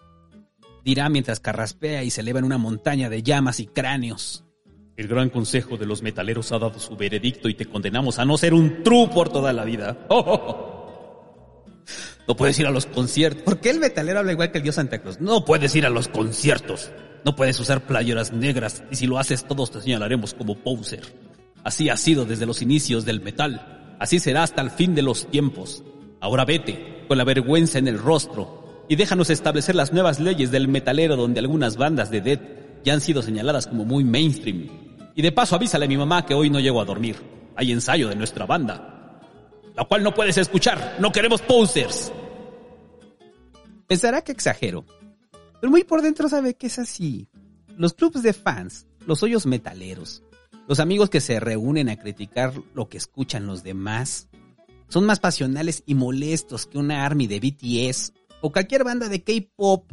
dirá 0.83 1.09
mientras 1.09 1.39
carraspea 1.39 2.03
y 2.03 2.11
se 2.11 2.21
eleva 2.21 2.39
en 2.39 2.45
una 2.45 2.57
montaña 2.57 3.09
de 3.09 3.23
llamas 3.23 3.59
y 3.59 3.67
cráneos. 3.67 4.46
El 4.97 5.07
gran 5.07 5.29
consejo 5.29 5.77
de 5.77 5.85
los 5.85 6.01
metaleros 6.01 6.51
ha 6.51 6.57
dado 6.57 6.79
su 6.79 6.97
veredicto 6.97 7.47
y 7.49 7.53
te 7.53 7.67
condenamos 7.67 8.17
a 8.17 8.25
no 8.25 8.35
ser 8.35 8.55
un 8.55 8.81
true 8.81 9.07
por 9.07 9.29
toda 9.29 9.53
la 9.53 9.63
vida. 9.63 10.07
No 12.27 12.35
puedes 12.35 12.59
ir 12.59 12.67
a 12.67 12.71
los 12.71 12.85
conciertos. 12.85 13.43
¿Por 13.43 13.61
qué 13.61 13.69
el 13.69 13.79
metalero 13.79 14.19
habla 14.19 14.33
igual 14.33 14.51
que 14.51 14.57
el 14.57 14.63
dios 14.63 14.75
Santa 14.75 15.01
Cruz? 15.01 15.21
No 15.21 15.45
puedes 15.45 15.73
ir 15.77 15.85
a 15.85 15.89
los 15.89 16.09
conciertos. 16.09 16.91
No 17.23 17.37
puedes 17.37 17.57
usar 17.57 17.87
playeras 17.87 18.33
negras 18.33 18.83
y 18.91 18.97
si 18.97 19.07
lo 19.07 19.17
haces 19.17 19.45
todos 19.45 19.71
te 19.71 19.79
señalaremos 19.79 20.33
como 20.33 20.55
poser. 20.55 21.03
Así 21.63 21.87
ha 21.87 21.95
sido 21.95 22.25
desde 22.25 22.45
los 22.45 22.61
inicios 22.61 23.05
del 23.05 23.21
metal. 23.21 23.95
Así 23.97 24.19
será 24.19 24.43
hasta 24.43 24.61
el 24.61 24.71
fin 24.71 24.93
de 24.93 25.03
los 25.03 25.27
tiempos. 25.27 25.85
Ahora 26.19 26.43
vete, 26.43 27.05
con 27.07 27.17
la 27.17 27.23
vergüenza 27.23 27.79
en 27.79 27.87
el 27.87 27.97
rostro, 27.97 28.85
y 28.89 28.97
déjanos 28.97 29.29
establecer 29.29 29.75
las 29.75 29.93
nuevas 29.93 30.19
leyes 30.19 30.51
del 30.51 30.67
metalero 30.67 31.15
donde 31.15 31.39
algunas 31.39 31.77
bandas 31.77 32.11
de 32.11 32.19
death 32.19 32.41
ya 32.83 32.91
han 32.91 33.01
sido 33.01 33.21
señaladas 33.21 33.67
como 33.67 33.85
muy 33.85 34.03
mainstream. 34.03 34.86
Y 35.17 35.21
de 35.21 35.33
paso 35.33 35.57
avísale 35.57 35.83
a 35.83 35.89
mi 35.89 35.97
mamá 35.97 36.25
que 36.25 36.33
hoy 36.33 36.49
no 36.49 36.61
llego 36.61 36.79
a 36.79 36.85
dormir. 36.85 37.17
Hay 37.57 37.73
ensayo 37.73 38.07
de 38.07 38.15
nuestra 38.15 38.45
banda 38.45 38.93
la 39.77 39.85
cual 39.85 40.03
no 40.03 40.13
puedes 40.13 40.37
escuchar. 40.37 40.97
No 40.99 41.11
queremos 41.11 41.41
posers. 41.43 42.11
Pensará 43.85 44.23
que 44.23 44.31
exagero, 44.31 44.85
pero 45.61 45.69
muy 45.69 45.83
por 45.83 46.01
dentro 46.01 46.27
sabe 46.27 46.55
que 46.55 46.67
es 46.67 46.79
así. 46.79 47.29
Los 47.77 47.93
clubs 47.93 48.23
de 48.23 48.33
fans, 48.33 48.87
los 49.05 49.21
hoyos 49.21 49.45
metaleros, 49.45 50.23
los 50.67 50.79
amigos 50.79 51.11
que 51.11 51.21
se 51.21 51.39
reúnen 51.39 51.89
a 51.89 51.95
criticar 51.95 52.53
lo 52.73 52.89
que 52.89 52.97
escuchan 52.97 53.45
los 53.45 53.63
demás, 53.63 54.29
son 54.89 55.05
más 55.05 55.19
pasionales 55.19 55.83
y 55.85 55.93
molestos 55.93 56.65
que 56.65 56.79
una 56.79 57.05
army 57.05 57.27
de 57.27 57.39
BTS 57.39 58.13
o 58.41 58.51
cualquier 58.51 58.83
banda 58.83 59.09
de 59.09 59.23
K-pop 59.23 59.91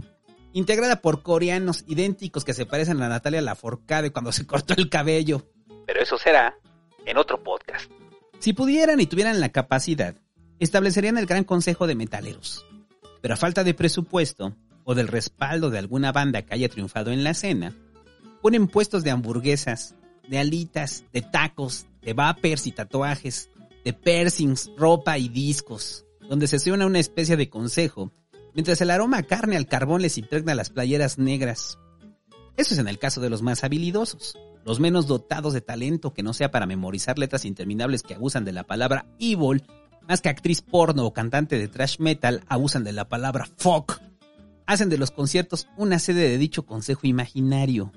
integrada 0.54 1.02
por 1.02 1.22
coreanos 1.22 1.84
idénticos 1.86 2.44
que 2.44 2.54
se 2.54 2.64
parecen 2.64 3.02
a 3.02 3.08
Natalia 3.08 3.42
Lafourcade 3.42 4.12
cuando 4.12 4.32
se 4.32 4.46
cortó 4.46 4.72
el 4.78 4.88
cabello. 4.88 5.46
Pero 5.84 6.00
eso 6.00 6.16
será 6.16 6.56
en 7.04 7.18
otro 7.18 7.42
podcast. 7.42 7.90
Si 8.38 8.52
pudieran 8.52 9.00
y 9.00 9.06
tuvieran 9.06 9.40
la 9.40 9.50
capacidad, 9.50 10.14
establecerían 10.60 11.18
el 11.18 11.26
Gran 11.26 11.44
Consejo 11.44 11.86
de 11.86 11.96
Metaleros. 11.96 12.64
Pero 13.20 13.34
a 13.34 13.36
falta 13.36 13.64
de 13.64 13.74
presupuesto 13.74 14.56
o 14.84 14.94
del 14.94 15.08
respaldo 15.08 15.70
de 15.70 15.78
alguna 15.78 16.12
banda 16.12 16.42
que 16.42 16.54
haya 16.54 16.68
triunfado 16.68 17.10
en 17.10 17.24
la 17.24 17.30
escena, 17.30 17.74
ponen 18.40 18.68
puestos 18.68 19.02
de 19.02 19.10
hamburguesas, 19.10 19.96
de 20.28 20.38
alitas, 20.38 21.04
de 21.12 21.22
tacos, 21.22 21.86
de 22.02 22.12
vapers 22.12 22.66
y 22.66 22.72
tatuajes, 22.72 23.50
de 23.84 23.92
piercings, 23.92 24.70
ropa 24.76 25.18
y 25.18 25.28
discos, 25.28 26.04
donde 26.28 26.46
se 26.46 26.58
suena 26.58 26.86
una 26.86 27.00
especie 27.00 27.36
de 27.36 27.50
consejo, 27.50 28.12
mientras 28.54 28.80
el 28.80 28.90
aroma 28.90 29.18
a 29.18 29.22
carne 29.22 29.56
al 29.56 29.66
carbón 29.66 30.02
les 30.02 30.18
impregna 30.18 30.54
las 30.54 30.70
playeras 30.70 31.18
negras. 31.18 31.78
Eso 32.56 32.74
es 32.74 32.80
en 32.80 32.88
el 32.88 32.98
caso 32.98 33.20
de 33.20 33.30
los 33.30 33.42
más 33.42 33.64
habilidosos, 33.64 34.38
los 34.64 34.80
menos 34.80 35.06
dotados 35.06 35.52
de 35.52 35.60
talento 35.60 36.14
que 36.14 36.22
no 36.22 36.32
sea 36.32 36.50
para 36.50 36.66
memorizar 36.66 37.18
letras 37.18 37.44
interminables 37.44 38.02
que 38.02 38.14
abusan 38.14 38.44
de 38.44 38.52
la 38.52 38.64
palabra 38.64 39.06
evil, 39.18 39.64
más 40.08 40.20
que 40.20 40.28
actriz 40.28 40.62
porno 40.62 41.04
o 41.04 41.12
cantante 41.12 41.58
de 41.58 41.68
trash 41.68 41.98
metal 41.98 42.42
abusan 42.48 42.84
de 42.84 42.92
la 42.92 43.08
palabra 43.08 43.48
fuck. 43.56 44.00
Hacen 44.66 44.88
de 44.88 44.98
los 44.98 45.10
conciertos 45.10 45.68
una 45.76 45.98
sede 45.98 46.28
de 46.28 46.38
dicho 46.38 46.64
consejo 46.64 47.06
imaginario. 47.06 47.92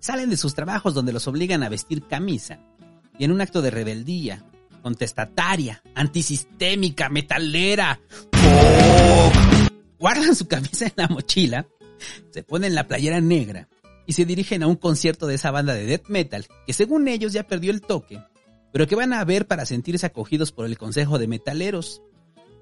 Salen 0.00 0.30
de 0.30 0.36
sus 0.36 0.54
trabajos 0.54 0.94
donde 0.94 1.12
los 1.12 1.28
obligan 1.28 1.62
a 1.62 1.68
vestir 1.68 2.06
camisa 2.06 2.58
y 3.18 3.24
en 3.24 3.32
un 3.32 3.40
acto 3.42 3.60
de 3.60 3.70
rebeldía, 3.70 4.44
contestataria, 4.82 5.82
antisistémica, 5.94 7.10
metalera, 7.10 8.00
guardan 10.00 10.34
su 10.34 10.48
camisa 10.48 10.86
en 10.86 10.94
la 10.96 11.08
mochila, 11.08 11.68
se 12.30 12.42
ponen 12.42 12.74
la 12.74 12.88
playera 12.88 13.20
negra 13.20 13.68
y 14.06 14.14
se 14.14 14.24
dirigen 14.24 14.62
a 14.62 14.66
un 14.66 14.76
concierto 14.76 15.26
de 15.26 15.34
esa 15.34 15.50
banda 15.50 15.74
de 15.74 15.84
death 15.84 16.08
metal 16.08 16.46
que 16.66 16.72
según 16.72 17.06
ellos 17.06 17.32
ya 17.32 17.46
perdió 17.46 17.70
el 17.70 17.82
toque, 17.82 18.18
pero 18.72 18.88
que 18.88 18.96
van 18.96 19.12
a 19.12 19.24
ver 19.24 19.46
para 19.46 19.66
sentirse 19.66 20.06
acogidos 20.06 20.50
por 20.50 20.64
el 20.66 20.78
consejo 20.78 21.18
de 21.18 21.28
metaleros. 21.28 22.02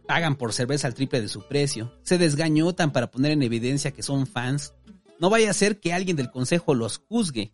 Pagan 0.07 0.37
por 0.37 0.53
cerveza 0.53 0.89
al 0.89 0.95
triple 0.95 1.21
de 1.21 1.29
su 1.29 1.47
precio, 1.47 1.95
se 2.03 2.19
desgañotan 2.19 2.93
para 2.93 3.11
poner 3.11 3.33
en 3.33 3.43
evidencia 3.43 3.93
que 3.93 4.03
son 4.03 4.27
fans. 4.27 4.75
No 5.21 5.31
vaya 5.31 5.51
a 5.51 5.55
ser 5.55 5.81
que 5.81 5.93
alguien 5.93 6.17
del 6.17 6.31
consejo 6.31 6.75
los 6.75 6.99
juzgue. 6.99 7.53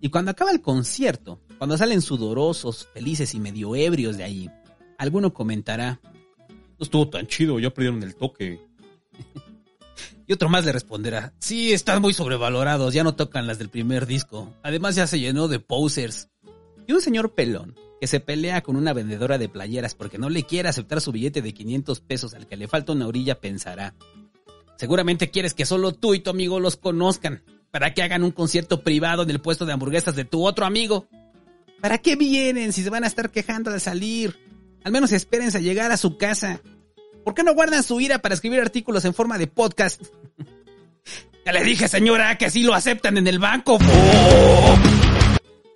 Y 0.00 0.10
cuando 0.10 0.30
acaba 0.30 0.50
el 0.50 0.60
concierto, 0.60 1.40
cuando 1.56 1.78
salen 1.78 2.02
sudorosos, 2.02 2.88
felices 2.92 3.34
y 3.34 3.40
medio 3.40 3.74
ebrios 3.74 4.18
de 4.18 4.24
allí, 4.24 4.50
alguno 4.98 5.32
comentará, 5.32 5.98
no 6.78 6.82
estuvo 6.84 7.08
tan 7.08 7.26
chido, 7.26 7.58
ya 7.58 7.70
perdieron 7.70 8.02
el 8.02 8.14
toque. 8.14 8.60
y 10.26 10.32
otro 10.32 10.48
más 10.48 10.64
le 10.64 10.72
responderá, 10.72 11.32
sí, 11.38 11.72
están 11.72 12.02
muy 12.02 12.14
sobrevalorados, 12.14 12.94
ya 12.94 13.04
no 13.04 13.14
tocan 13.14 13.46
las 13.46 13.58
del 13.58 13.68
primer 13.68 14.06
disco. 14.06 14.52
Además 14.62 14.94
ya 14.94 15.06
se 15.06 15.20
llenó 15.20 15.48
de 15.48 15.60
posers. 15.60 16.28
Y 16.86 16.92
un 16.92 17.00
señor 17.00 17.34
pelón, 17.34 17.76
que 18.00 18.06
se 18.06 18.20
pelea 18.20 18.62
con 18.62 18.76
una 18.76 18.92
vendedora 18.92 19.38
de 19.38 19.48
playeras 19.48 19.94
porque 19.94 20.18
no 20.18 20.28
le 20.28 20.44
quiere 20.44 20.68
aceptar 20.68 21.00
su 21.00 21.12
billete 21.12 21.40
de 21.40 21.54
500 21.54 22.00
pesos 22.00 22.34
al 22.34 22.46
que 22.46 22.56
le 22.56 22.68
falta 22.68 22.92
una 22.92 23.06
orilla, 23.06 23.40
pensará, 23.40 23.94
seguramente 24.76 25.30
quieres 25.30 25.54
que 25.54 25.64
solo 25.64 25.92
tú 25.92 26.14
y 26.14 26.20
tu 26.20 26.30
amigo 26.30 26.60
los 26.60 26.76
conozcan, 26.76 27.42
para 27.70 27.92
que 27.92 28.02
hagan 28.02 28.22
un 28.22 28.30
concierto 28.30 28.82
privado 28.82 29.24
en 29.24 29.30
el 29.30 29.40
puesto 29.40 29.66
de 29.66 29.72
hamburguesas 29.72 30.14
de 30.14 30.24
tu 30.24 30.46
otro 30.46 30.64
amigo. 30.64 31.08
¿Para 31.80 31.98
qué 31.98 32.14
vienen 32.14 32.72
si 32.72 32.84
se 32.84 32.90
van 32.90 33.02
a 33.02 33.08
estar 33.08 33.30
quejando 33.30 33.72
de 33.72 33.80
salir? 33.80 34.38
Al 34.84 34.92
menos 34.92 35.10
espérense 35.10 35.58
a 35.58 35.60
llegar 35.60 35.90
a 35.90 35.96
su 35.96 36.16
casa. 36.16 36.60
¿Por 37.24 37.34
qué 37.34 37.42
no 37.42 37.54
guardan 37.54 37.82
su 37.82 38.00
ira 38.00 38.18
para 38.18 38.34
escribir 38.34 38.60
artículos 38.60 39.04
en 39.06 39.14
forma 39.14 39.38
de 39.38 39.46
podcast? 39.46 40.02
ya 41.46 41.52
le 41.52 41.64
dije, 41.64 41.88
señora, 41.88 42.36
que 42.36 42.46
así 42.46 42.62
lo 42.62 42.74
aceptan 42.74 43.16
en 43.16 43.26
el 43.26 43.38
banco. 43.38 43.78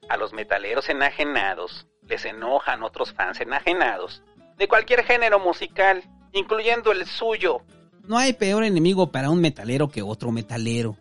A 0.09 0.17
los 0.19 0.33
metaleros 0.35 0.89
enajenados 0.91 1.87
les 2.07 2.25
enojan 2.27 2.83
otros 2.83 3.13
fans 3.13 3.41
enajenados 3.41 4.23
de 4.59 4.69
cualquier 4.69 5.05
género 5.05 5.39
musical, 5.39 6.03
incluyendo 6.33 6.93
el 6.93 7.07
suyo. 7.07 7.63
No 8.05 8.19
hay 8.19 8.33
peor 8.35 8.65
enemigo 8.65 9.11
para 9.11 9.31
un 9.31 9.41
metalero 9.41 9.89
que 9.89 10.03
otro 10.03 10.33
metalero. 10.33 10.97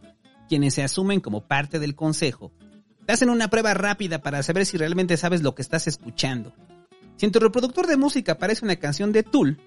Quienes 0.48 0.75
se 0.75 0.84
asumen 0.84 1.20
como 1.20 1.42
parte 1.42 1.80
del 1.80 1.96
consejo 1.96 2.51
te 3.06 3.13
hacen 3.13 3.30
una 3.30 3.50
prueba 3.50 3.74
rápida 3.74 4.22
para 4.22 4.44
saber 4.44 4.66
si 4.66 4.77
realmente 4.77 5.16
sabes 5.16 5.42
lo 5.42 5.56
que 5.56 5.62
estás 5.62 5.88
escuchando. 5.88 6.54
Si 7.16 7.25
en 7.25 7.32
tu 7.32 7.39
reproductor 7.39 7.88
de 7.88 7.98
música 7.98 8.34
aparece 8.34 8.63
una 8.63 8.75
canción 8.75 9.12
de 9.12 9.24
Tool, 9.24 9.58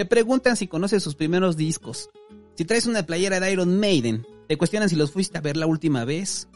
te 0.00 0.06
preguntan 0.06 0.56
si 0.56 0.66
conoces 0.66 1.02
sus 1.02 1.14
primeros 1.14 1.58
discos. 1.58 2.08
Si 2.54 2.64
traes 2.64 2.86
una 2.86 3.02
playera 3.02 3.38
de 3.38 3.52
Iron 3.52 3.78
Maiden, 3.78 4.26
te 4.48 4.56
cuestionan 4.56 4.88
si 4.88 4.96
los 4.96 5.10
fuiste 5.10 5.36
a 5.36 5.42
ver 5.42 5.58
la 5.58 5.66
última 5.66 6.06
vez. 6.06 6.48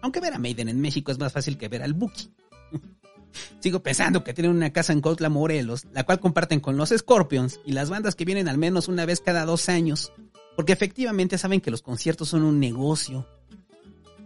Aunque 0.00 0.20
ver 0.20 0.32
a 0.32 0.38
Maiden 0.38 0.70
en 0.70 0.80
México 0.80 1.12
es 1.12 1.18
más 1.18 1.30
fácil 1.30 1.58
que 1.58 1.68
ver 1.68 1.82
al 1.82 1.92
Buki. 1.92 2.30
Sigo 3.60 3.82
pensando 3.82 4.24
que 4.24 4.32
tienen 4.32 4.52
una 4.52 4.72
casa 4.72 4.94
en 4.94 5.02
Cotla, 5.02 5.28
Morelos, 5.28 5.84
la 5.92 6.04
cual 6.04 6.18
comparten 6.18 6.60
con 6.60 6.78
los 6.78 6.88
Scorpions 6.88 7.60
y 7.66 7.72
las 7.72 7.90
bandas 7.90 8.14
que 8.14 8.24
vienen 8.24 8.48
al 8.48 8.56
menos 8.56 8.88
una 8.88 9.04
vez 9.04 9.20
cada 9.20 9.44
dos 9.44 9.68
años, 9.68 10.10
porque 10.56 10.72
efectivamente 10.72 11.36
saben 11.36 11.60
que 11.60 11.70
los 11.70 11.82
conciertos 11.82 12.30
son 12.30 12.42
un 12.42 12.58
negocio 12.58 13.26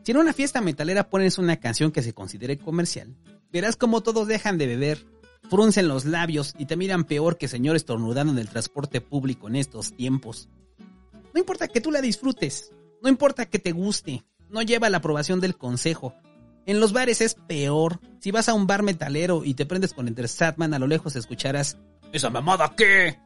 si 0.05 0.11
en 0.11 0.19
una 0.19 0.33
fiesta 0.33 0.61
metalera 0.61 1.09
pones 1.09 1.39
una 1.39 1.59
canción 1.59 1.93
que 1.93 2.03
se 2.03 2.13
considere 2.13 2.59
comercial, 2.59 3.15
verás 3.53 3.77
como 3.77 4.03
todos 4.03 4.27
dejan 4.27 4.59
de 4.59 4.67
beber, 4.67 5.07
fruncen 5.49 5.89
los 5.89 6.05
labios 6.05 6.55
y 6.59 6.67
te 6.67 6.77
miran 6.77 7.05
peor 7.05 7.39
que 7.39 7.49
señores 7.49 7.85
tornudando 7.85 8.33
en 8.33 8.39
el 8.39 8.49
transporte 8.49 9.01
público 9.01 9.49
en 9.49 9.57
estos 9.57 9.93
tiempos. 9.95 10.49
No 11.35 11.41
importa 11.41 11.69
que 11.69 11.81
tú 11.81 11.91
la 11.91 12.01
disfrutes, 12.01 12.73
no 13.03 13.09
importa 13.09 13.47
que 13.47 13.59
te 13.59 13.73
guste, 13.73 14.25
no 14.49 14.63
lleva 14.63 14.91
la 14.91 14.99
aprobación 14.99 15.41
del 15.41 15.57
consejo. 15.57 16.15
En 16.67 16.79
los 16.79 16.93
bares 16.93 17.21
es 17.21 17.35
peor. 17.35 18.01
Si 18.21 18.31
vas 18.31 18.49
a 18.49 18.55
un 18.55 18.67
bar 18.67 18.83
metalero 18.83 19.45
y 19.45 19.55
te 19.55 19.67
prendes 19.67 19.93
con 19.93 20.07
Enter 20.07 20.29
Satman, 20.29 20.75
a 20.75 20.79
lo 20.79 20.87
lejos 20.87 21.17
escucharás 21.17 21.77
¿Esa 22.13 22.29
mamada 22.29 22.75
qué? 22.77 23.19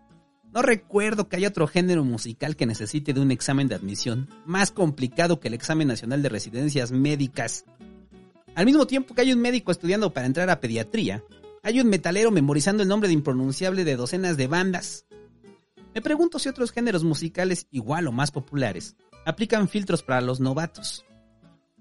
No 0.53 0.63
recuerdo 0.63 1.29
que 1.29 1.37
haya 1.37 1.49
otro 1.49 1.67
género 1.67 2.05
musical 2.05 2.55
que 2.55 2.65
necesite 2.65 3.13
de 3.13 3.21
un 3.21 3.33
examen 3.33 3.67
de 3.67 3.75
admisión 3.75 4.29
más 4.47 4.71
complicado 4.71 5.41
que 5.41 5.49
el 5.49 5.55
examen 5.55 5.89
nacional 5.89 6.23
de 6.23 6.29
residencias 6.29 6.93
médicas. 6.93 7.65
Al 8.55 8.65
mismo 8.65 8.87
tiempo 8.87 9.15
que 9.15 9.23
hay 9.23 9.33
un 9.33 9.41
médico 9.41 9.73
estudiando 9.73 10.15
para 10.15 10.27
entrar 10.27 10.49
a 10.49 10.61
pediatría, 10.61 11.23
hay 11.67 11.81
un 11.81 11.89
metalero 11.89 12.31
memorizando 12.31 12.85
el 12.85 12.89
nombre 12.89 13.09
de 13.09 13.15
impronunciable 13.15 13.85
de 13.85 13.97
docenas 13.97 14.37
de 14.37 14.47
bandas. 14.47 15.05
Me 15.97 16.01
pregunto 16.01 16.39
si 16.39 16.49
otros 16.49 16.71
géneros 16.71 17.03
musicales 17.03 17.67
igual 17.73 18.07
o 18.07 18.13
más 18.13 18.31
populares 18.31 18.95
aplican 19.25 19.69
filtros 19.69 20.05
para 20.05 20.21
los 20.21 20.39
novatos. 20.39 21.05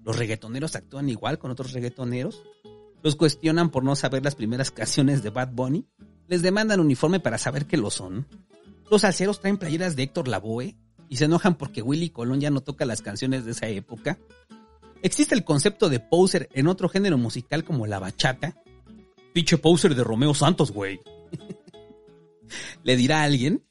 ¿Los 0.02 0.18
reggaetoneros 0.18 0.74
actúan 0.74 1.08
igual 1.08 1.38
con 1.38 1.52
otros 1.52 1.72
reggaetoneros? 1.72 2.42
¿Los 3.04 3.14
cuestionan 3.14 3.70
por 3.70 3.84
no 3.84 3.94
saber 3.94 4.24
las 4.24 4.34
primeras 4.34 4.70
canciones 4.72 5.22
de 5.22 5.30
Bad 5.30 5.52
Bunny? 5.52 5.86
¿Les 6.26 6.42
demandan 6.42 6.80
uniforme 6.80 7.20
para 7.20 7.38
saber 7.38 7.66
que 7.66 7.76
lo 7.76 7.92
son? 7.92 8.26
Los 8.90 9.04
alceros 9.04 9.40
traen 9.40 9.56
playeras 9.56 9.94
de 9.94 10.02
Héctor 10.02 10.26
Lavoe 10.26 10.74
y 11.08 11.16
se 11.18 11.26
enojan 11.26 11.54
porque 11.54 11.82
Willy 11.82 12.10
Colón 12.10 12.40
ya 12.40 12.50
no 12.50 12.60
toca 12.60 12.86
las 12.86 13.02
canciones 13.02 13.44
de 13.44 13.52
esa 13.52 13.68
época. 13.68 14.18
Existe 15.02 15.36
el 15.36 15.44
concepto 15.44 15.88
de 15.88 16.00
poser 16.00 16.48
en 16.54 16.66
otro 16.66 16.88
género 16.88 17.18
musical 17.18 17.62
como 17.62 17.86
la 17.86 18.00
bachata. 18.00 18.56
Pinche 19.36 19.58
poser 19.58 19.94
de 19.94 20.02
Romeo 20.02 20.32
Santos, 20.32 20.72
güey. 20.72 20.98
¿Le 22.84 22.96
dirá 22.96 23.22
alguien? 23.22 23.62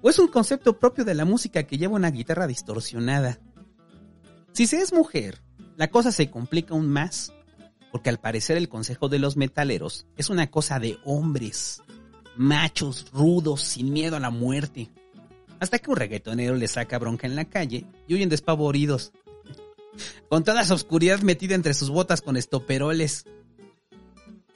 ¿O 0.00 0.08
es 0.08 0.18
un 0.18 0.28
concepto 0.28 0.78
propio 0.78 1.04
de 1.04 1.12
la 1.12 1.26
música 1.26 1.64
que 1.64 1.76
lleva 1.76 1.96
una 1.96 2.10
guitarra 2.10 2.46
distorsionada? 2.46 3.38
Si 4.52 4.66
se 4.66 4.80
es 4.80 4.94
mujer, 4.94 5.42
la 5.76 5.88
cosa 5.88 6.10
se 6.10 6.30
complica 6.30 6.72
aún 6.72 6.88
más, 6.88 7.34
porque 7.92 8.08
al 8.08 8.18
parecer 8.18 8.56
el 8.56 8.70
consejo 8.70 9.10
de 9.10 9.18
los 9.18 9.36
metaleros 9.36 10.06
es 10.16 10.30
una 10.30 10.50
cosa 10.50 10.78
de 10.78 10.96
hombres 11.04 11.82
machos, 12.38 13.10
rudos, 13.12 13.60
sin 13.60 13.92
miedo 13.92 14.16
a 14.16 14.20
la 14.20 14.30
muerte. 14.30 14.88
Hasta 15.60 15.80
que 15.80 15.90
un 15.90 15.96
reggaetonero 15.96 16.54
le 16.54 16.66
saca 16.66 16.98
bronca 16.98 17.26
en 17.26 17.36
la 17.36 17.44
calle 17.44 17.84
y 18.06 18.14
huyen 18.14 18.30
despavoridos. 18.30 19.12
Con 20.30 20.44
toda 20.44 20.64
su 20.64 20.72
oscuridad 20.72 21.20
metida 21.20 21.54
entre 21.54 21.74
sus 21.74 21.90
botas 21.90 22.22
con 22.22 22.38
estoperoles. 22.38 23.26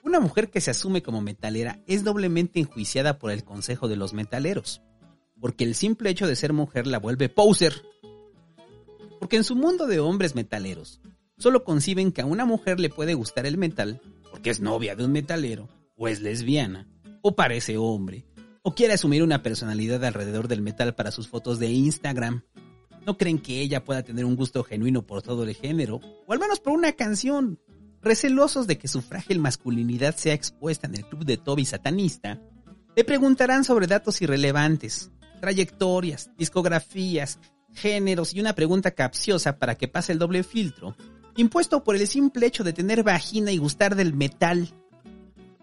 Una 0.03 0.19
mujer 0.19 0.51
que 0.51 0.61
se 0.61 0.73
asume 0.73 1.03
como 1.03 1.21
metalera 1.21 1.81
es 1.87 2.03
doblemente 2.03 2.59
enjuiciada 2.59 3.19
por 3.19 3.31
el 3.31 3.45
consejo 3.45 3.87
de 3.87 3.97
los 3.97 4.13
metaleros, 4.13 4.83
porque 5.41 5.65
el 5.65 5.77
simple 5.77 6.11
hecho 6.11 6.27
de 6.27 6.37
ser 6.37 6.53
mujer 6.53 6.87
la 6.89 6.99
vuelve 6.99 7.29
poser. 7.29 7.83
Porque 9.21 9.37
en 9.37 9.45
su 9.45 9.55
mundo 9.55 9.87
de 9.87 10.01
hombres 10.01 10.35
metaleros, 10.35 11.01
solo 11.39 11.63
conciben 11.63 12.11
que 12.11 12.21
a 12.21 12.27
una 12.27 12.45
mujer 12.45 12.81
le 12.81 12.91
puede 12.91 13.15
gustar 13.15 13.47
el 13.47 13.59
metal 13.59 14.01
porque 14.33 14.51
es 14.51 14.61
novia 14.61 14.97
de 14.97 15.05
un 15.05 15.13
metalero 15.13 15.69
o 15.97 16.09
es 16.09 16.21
lesbiana 16.21 16.89
o 17.23 17.37
parece 17.37 17.79
hombre, 17.79 18.25
o 18.63 18.75
quiere 18.75 18.95
asumir 18.95 19.23
una 19.23 19.43
personalidad 19.43 20.05
alrededor 20.05 20.49
del 20.49 20.63
metal 20.63 20.97
para 20.97 21.13
sus 21.13 21.29
fotos 21.29 21.61
de 21.61 21.71
Instagram. 21.71 22.43
No 23.07 23.17
creen 23.17 23.39
que 23.39 23.61
ella 23.61 23.85
pueda 23.85 24.03
tener 24.03 24.25
un 24.25 24.35
gusto 24.35 24.65
genuino 24.65 25.07
por 25.07 25.23
todo 25.23 25.45
el 25.45 25.55
género, 25.55 26.01
o 26.27 26.33
al 26.33 26.41
menos 26.41 26.59
por 26.59 26.73
una 26.73 26.93
canción. 26.93 27.61
Recelosos 28.03 28.67
de 28.67 28.79
que 28.79 28.89
su 28.89 29.01
frágil 29.01 29.39
masculinidad 29.39 30.17
sea 30.17 30.35
expuesta 30.35 30.87
en 30.87 30.97
el 30.97 31.07
club 31.07 31.25
de 31.25 31.37
Toby 31.37 31.65
satanista, 31.65 32.41
le 32.97 33.05
preguntarán 33.05 33.65
sobre 33.65 33.87
datos 33.87 34.21
irrelevantes, 34.21 35.11
trayectorias, 35.41 36.31
discografías, 36.37 37.39
géneros 37.73 38.35
y 38.35 38.41
una 38.41 38.55
pregunta 38.55 38.91
capciosa 38.91 39.59
para 39.59 39.77
que 39.77 39.89
pase 39.89 40.13
el 40.13 40.19
doble 40.19 40.43
filtro, 40.43 40.97
impuesto 41.37 41.85
por 41.85 41.97
el 41.97 42.07
simple 42.07 42.47
hecho 42.47 42.65
de 42.65 42.73
tener 42.73 43.03
vagina 43.03 43.53
y 43.53 43.59
gustar 43.59 43.97
del 43.97 44.15
metal. 44.15 44.69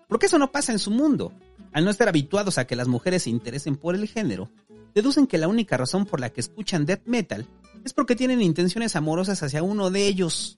Porque 0.07 0.25
eso 0.25 0.39
no 0.39 0.51
pasa 0.51 0.71
en 0.71 0.79
su 0.79 0.91
mundo. 0.91 1.33
Al 1.71 1.85
no 1.85 1.91
estar 1.91 2.07
habituados 2.07 2.57
a 2.57 2.65
que 2.65 2.75
las 2.75 2.87
mujeres 2.87 3.23
se 3.23 3.29
interesen 3.29 3.75
por 3.75 3.95
el 3.95 4.07
género, 4.07 4.49
deducen 4.95 5.27
que 5.27 5.37
la 5.37 5.47
única 5.47 5.77
razón 5.77 6.05
por 6.05 6.19
la 6.19 6.31
que 6.31 6.41
escuchan 6.41 6.85
death 6.85 7.05
metal 7.05 7.45
es 7.85 7.93
porque 7.93 8.15
tienen 8.15 8.41
intenciones 8.41 8.95
amorosas 8.95 9.43
hacia 9.43 9.61
uno 9.61 9.91
de 9.91 10.07
ellos. 10.07 10.57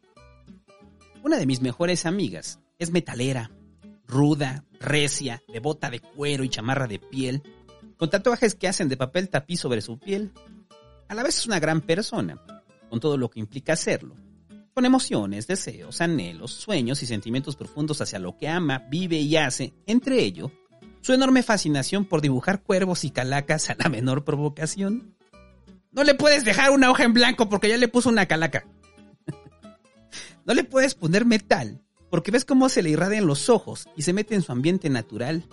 Una 1.24 1.38
de 1.38 1.46
mis 1.46 1.62
mejores 1.62 2.08
amigas 2.08 2.60
es 2.80 2.92
metalera, 2.92 3.52
ruda, 4.08 4.66
recia, 4.80 5.44
de 5.54 5.60
bota 5.60 5.92
de 5.92 6.00
cuero 6.00 6.44
y 6.44 6.50
chamarra 6.50 6.88
de 6.88 6.98
piel, 6.98 7.44
con 7.98 8.10
tatuajes 8.10 8.56
que 8.56 8.68
hacen 8.68 8.90
de 8.90 8.98
papel 8.98 9.30
tapiz 9.30 9.60
sobre 9.60 9.82
su 9.82 10.00
piel. 10.00 10.32
A 11.08 11.14
la 11.14 11.22
vez 11.22 11.38
es 11.38 11.46
una 11.46 11.60
gran 11.60 11.82
persona, 11.82 12.42
con 12.90 13.00
todo 13.00 13.18
lo 13.18 13.30
que 13.30 13.40
implica 13.40 13.76
serlo, 13.76 14.16
con 14.74 14.86
emociones, 14.86 15.46
deseos, 15.46 16.02
anhelos, 16.02 16.54
sueños 16.54 17.04
y 17.04 17.06
sentimientos 17.06 17.56
profundos 17.56 18.02
hacia 18.02 18.18
lo 18.18 18.36
que 18.36 18.48
ama, 18.48 18.80
vive 18.90 19.18
y 19.18 19.38
hace, 19.38 19.76
entre 19.86 20.24
ello, 20.24 20.52
su 21.02 21.14
enorme 21.14 21.44
fascinación 21.44 22.06
por 22.06 22.22
dibujar 22.22 22.64
cuervos 22.64 23.04
y 23.04 23.12
calacas 23.12 23.70
a 23.70 23.76
la 23.78 23.90
menor 23.90 24.24
provocación. 24.24 25.16
No 25.92 26.04
le 26.04 26.16
puedes 26.16 26.46
dejar 26.46 26.72
una 26.72 26.90
hoja 26.90 27.04
en 27.04 27.14
blanco 27.14 27.48
porque 27.48 27.70
ya 27.70 27.78
le 27.78 27.88
puso 27.88 28.10
una 28.10 28.26
calaca. 28.26 28.66
No 30.46 30.54
le 30.54 30.64
puedes 30.64 30.96
poner 30.96 31.26
metal 31.26 31.82
porque 32.12 32.30
ves 32.32 32.46
cómo 32.46 32.68
se 32.68 32.84
le 32.84 32.90
irradian 32.90 33.26
los 33.26 33.50
ojos 33.50 33.88
y 33.96 34.02
se 34.02 34.14
mete 34.14 34.36
en 34.36 34.42
su 34.42 34.52
ambiente 34.52 34.90
natural. 34.90 35.46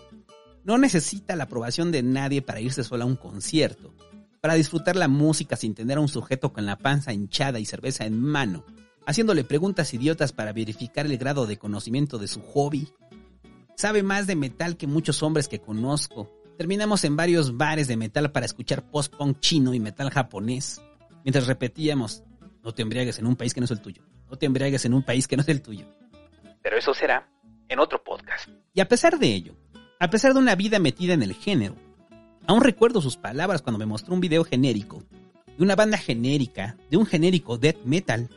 No 0.65 0.77
necesita 0.77 1.37
la 1.37 1.45
aprobación 1.45 1.93
de 1.93 2.03
nadie 2.03 2.43
para 2.43 2.61
irse 2.61 2.83
sola 2.83 3.05
a 3.05 3.07
un 3.07 3.17
concierto, 3.17 3.95
para 4.41 4.55
disfrutar 4.55 4.97
la 4.97 5.09
música 5.09 5.57
sin 5.57 5.75
tener 5.75 5.99
a 5.99 6.01
un 6.01 6.09
sujeto 6.09 6.53
con 6.53 6.67
la 6.67 6.77
panza 6.77 7.13
hinchada 7.13 7.61
y 7.61 7.65
cerveza 7.65 8.07
en 8.07 8.21
mano, 8.21 8.65
haciéndole 9.07 9.45
preguntas 9.45 9.95
idiotas 9.95 10.33
para 10.33 10.53
verificar 10.53 11.07
el 11.07 11.17
grado 11.17 11.47
de 11.47 11.59
conocimiento 11.59 12.19
de 12.19 12.27
su 12.27 12.43
hobby. 12.43 12.89
Sabe 13.77 14.03
más 14.03 14.27
de 14.27 14.35
metal 14.35 14.77
que 14.77 14.89
muchos 14.89 15.23
hombres 15.23 15.47
que 15.47 15.61
conozco. 15.61 16.29
Terminamos 16.57 17.05
en 17.05 17.15
varios 17.15 17.57
bares 17.57 17.87
de 17.87 17.97
metal 17.97 18.33
para 18.33 18.47
escuchar 18.47 18.91
post-punk 18.91 19.39
chino 19.39 19.75
y 19.75 19.81
metal 19.81 20.11
japonés, 20.11 20.83
mientras 21.23 21.47
repetíamos, 21.47 22.25
no 22.65 22.75
te 22.75 22.83
embriagues 22.83 23.21
en 23.21 23.27
un 23.27 23.37
país 23.37 23.55
que 23.55 23.61
no 23.61 23.67
es 23.67 23.71
el 23.71 23.81
tuyo, 23.81 24.03
no 24.31 24.37
te 24.37 24.47
embriagues 24.47 24.85
en 24.85 24.95
un 24.95 25.03
país 25.03 25.27
que 25.27 25.37
no 25.37 25.43
es 25.43 25.49
el 25.49 25.63
tuyo 25.63 25.87
pero 26.69 26.77
eso 26.79 26.93
será 26.93 27.27
en 27.69 27.79
otro 27.79 28.03
podcast. 28.05 28.49
Y 28.75 28.81
a 28.81 28.89
pesar 28.89 29.19
de 29.19 29.29
ello, 29.29 29.55
a 29.99 30.11
pesar 30.11 30.35
de 30.35 30.39
una 30.39 30.55
vida 30.55 30.79
metida 30.79 31.15
en 31.15 31.23
el 31.23 31.35
género, 31.35 31.77
aún 32.47 32.61
recuerdo 32.61 33.01
sus 33.01 33.17
palabras 33.17 33.63
cuando 33.63 33.79
me 33.79 33.87
mostró 33.87 34.13
un 34.13 34.21
video 34.21 34.45
genérico 34.45 35.03
de 35.57 35.65
una 35.65 35.77
banda 35.77 35.97
genérica, 35.97 36.77
de 36.91 36.99
un 36.99 37.07
genérico 37.07 37.57
death 37.57 37.83
metal. 37.85 38.29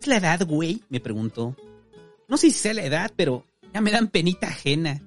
¿Es 0.00 0.08
la 0.08 0.16
edad, 0.16 0.44
güey? 0.44 0.82
me 0.88 0.98
preguntó. 0.98 1.56
No 2.26 2.36
sé 2.36 2.50
si 2.50 2.58
sea 2.58 2.74
la 2.74 2.84
edad, 2.84 3.12
pero 3.14 3.44
ya 3.72 3.80
me 3.80 3.92
dan 3.92 4.08
penita 4.08 4.48
ajena. 4.48 5.00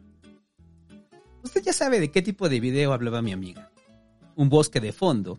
Usted 1.44 1.64
ya 1.64 1.74
sabe 1.74 2.00
de 2.00 2.12
qué 2.12 2.22
tipo 2.22 2.48
de 2.48 2.62
video 2.62 2.94
hablaba 2.94 3.22
mi 3.22 3.34
amiga. 3.34 3.72
Un 4.38 4.48
bosque 4.48 4.80
de 4.80 4.94
fondo, 4.94 5.38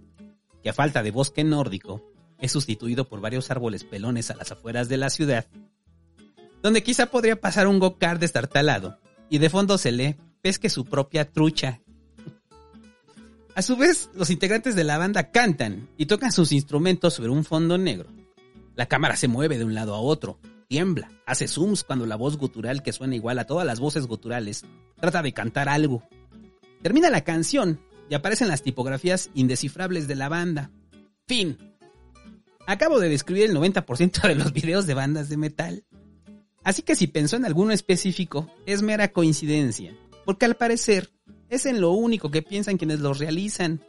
que 0.62 0.68
a 0.68 0.74
falta 0.74 1.02
de 1.02 1.10
bosque 1.10 1.42
nórdico, 1.42 2.04
es 2.40 2.52
sustituido 2.52 3.08
por 3.08 3.20
varios 3.20 3.50
árboles 3.50 3.84
pelones 3.84 4.30
a 4.30 4.36
las 4.36 4.52
afueras 4.52 4.88
de 4.88 4.96
la 4.96 5.10
ciudad 5.10 5.46
donde 6.62 6.82
quizá 6.82 7.06
podría 7.06 7.40
pasar 7.40 7.66
un 7.66 7.78
go-kart 7.78 8.20
destartalado, 8.20 8.98
y 9.28 9.38
de 9.38 9.50
fondo 9.50 9.78
se 9.78 9.92
lee, 9.92 10.16
pesque 10.42 10.70
su 10.70 10.84
propia 10.84 11.30
trucha. 11.30 11.80
A 13.54 13.62
su 13.62 13.76
vez, 13.76 14.10
los 14.14 14.30
integrantes 14.30 14.76
de 14.76 14.84
la 14.84 14.98
banda 14.98 15.30
cantan 15.30 15.88
y 15.96 16.06
tocan 16.06 16.32
sus 16.32 16.52
instrumentos 16.52 17.14
sobre 17.14 17.30
un 17.30 17.44
fondo 17.44 17.76
negro. 17.76 18.08
La 18.76 18.86
cámara 18.86 19.16
se 19.16 19.28
mueve 19.28 19.58
de 19.58 19.64
un 19.64 19.74
lado 19.74 19.94
a 19.94 20.00
otro, 20.00 20.38
tiembla, 20.68 21.10
hace 21.26 21.48
zooms 21.48 21.82
cuando 21.82 22.06
la 22.06 22.16
voz 22.16 22.36
gutural 22.36 22.82
que 22.82 22.92
suena 22.92 23.16
igual 23.16 23.38
a 23.38 23.46
todas 23.46 23.66
las 23.66 23.80
voces 23.80 24.06
guturales 24.06 24.64
trata 25.00 25.22
de 25.22 25.32
cantar 25.32 25.68
algo. 25.68 26.08
Termina 26.82 27.10
la 27.10 27.24
canción 27.24 27.80
y 28.08 28.14
aparecen 28.14 28.48
las 28.48 28.62
tipografías 28.62 29.30
indescifrables 29.34 30.06
de 30.06 30.14
la 30.14 30.28
banda. 30.28 30.70
Fin. 31.26 31.67
Acabo 32.68 33.00
de 33.00 33.08
describir 33.08 33.44
el 33.44 33.56
90% 33.56 34.28
de 34.28 34.34
los 34.34 34.52
videos 34.52 34.86
de 34.86 34.92
bandas 34.92 35.30
de 35.30 35.38
metal. 35.38 35.84
Así 36.62 36.82
que 36.82 36.96
si 36.96 37.06
pensó 37.06 37.36
en 37.36 37.46
alguno 37.46 37.72
específico, 37.72 38.52
es 38.66 38.82
mera 38.82 39.10
coincidencia, 39.10 39.96
porque 40.26 40.44
al 40.44 40.54
parecer 40.54 41.08
es 41.48 41.64
en 41.64 41.80
lo 41.80 41.92
único 41.92 42.30
que 42.30 42.42
piensan 42.42 42.76
quienes 42.76 43.00
los 43.00 43.20
realizan. 43.20 43.80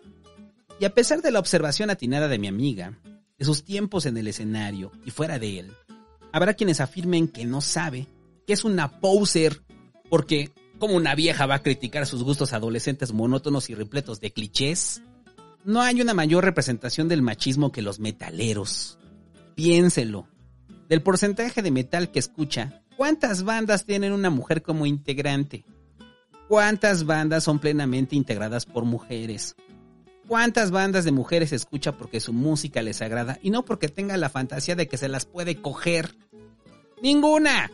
Y 0.79 0.85
a 0.85 0.93
pesar 0.93 1.21
de 1.21 1.29
la 1.29 1.39
observación 1.39 1.89
atinada 1.89 2.29
de 2.29 2.39
mi 2.39 2.47
amiga, 2.47 2.97
de 3.37 3.43
sus 3.43 3.65
tiempos 3.65 4.05
en 4.05 4.15
el 4.15 4.29
escenario 4.29 4.93
y 5.05 5.11
fuera 5.11 5.39
de 5.39 5.59
él, 5.59 5.73
habrá 6.31 6.53
quienes 6.53 6.79
afirmen 6.79 7.27
que 7.27 7.43
no 7.43 7.59
sabe, 7.59 8.07
que 8.47 8.53
es 8.53 8.63
una 8.63 9.01
poser, 9.01 9.61
porque 10.09 10.51
como 10.77 10.95
una 10.95 11.15
vieja 11.15 11.47
va 11.47 11.55
a 11.55 11.63
criticar 11.63 12.07
sus 12.07 12.23
gustos 12.23 12.53
adolescentes 12.53 13.11
monótonos 13.11 13.69
y 13.69 13.75
repletos 13.75 14.21
de 14.21 14.31
clichés? 14.31 15.01
No 15.65 15.81
hay 15.81 16.01
una 16.01 16.13
mayor 16.13 16.43
representación 16.43 17.07
del 17.07 17.21
machismo 17.21 17.71
que 17.71 17.81
los 17.81 17.99
metaleros. 17.99 18.97
Piénselo 19.55 20.27
del 20.89 21.03
porcentaje 21.03 21.61
de 21.61 21.71
metal 21.71 22.11
que 22.11 22.19
escucha, 22.19 22.81
¿cuántas 22.97 23.43
bandas 23.43 23.85
tienen 23.85 24.11
una 24.11 24.31
mujer 24.31 24.63
como 24.63 24.87
integrante? 24.87 25.63
¿Cuántas 26.47 27.05
bandas 27.05 27.43
son 27.43 27.59
plenamente 27.59 28.15
integradas 28.15 28.65
por 28.65 28.83
mujeres? 28.85 29.55
¿Cuántas 30.27 30.71
bandas 30.71 31.05
de 31.05 31.11
mujeres 31.11 31.53
escucha 31.53 31.91
porque 31.91 32.19
su 32.19 32.33
música 32.33 32.81
les 32.81 33.03
agrada 33.03 33.37
y 33.43 33.51
no 33.51 33.65
porque 33.65 33.87
tenga 33.87 34.17
la 34.17 34.29
fantasía 34.29 34.75
de 34.75 34.87
que 34.87 34.97
se 34.97 35.09
las 35.09 35.27
puede 35.27 35.61
coger? 35.61 36.15
¡Ninguna! 37.03 37.71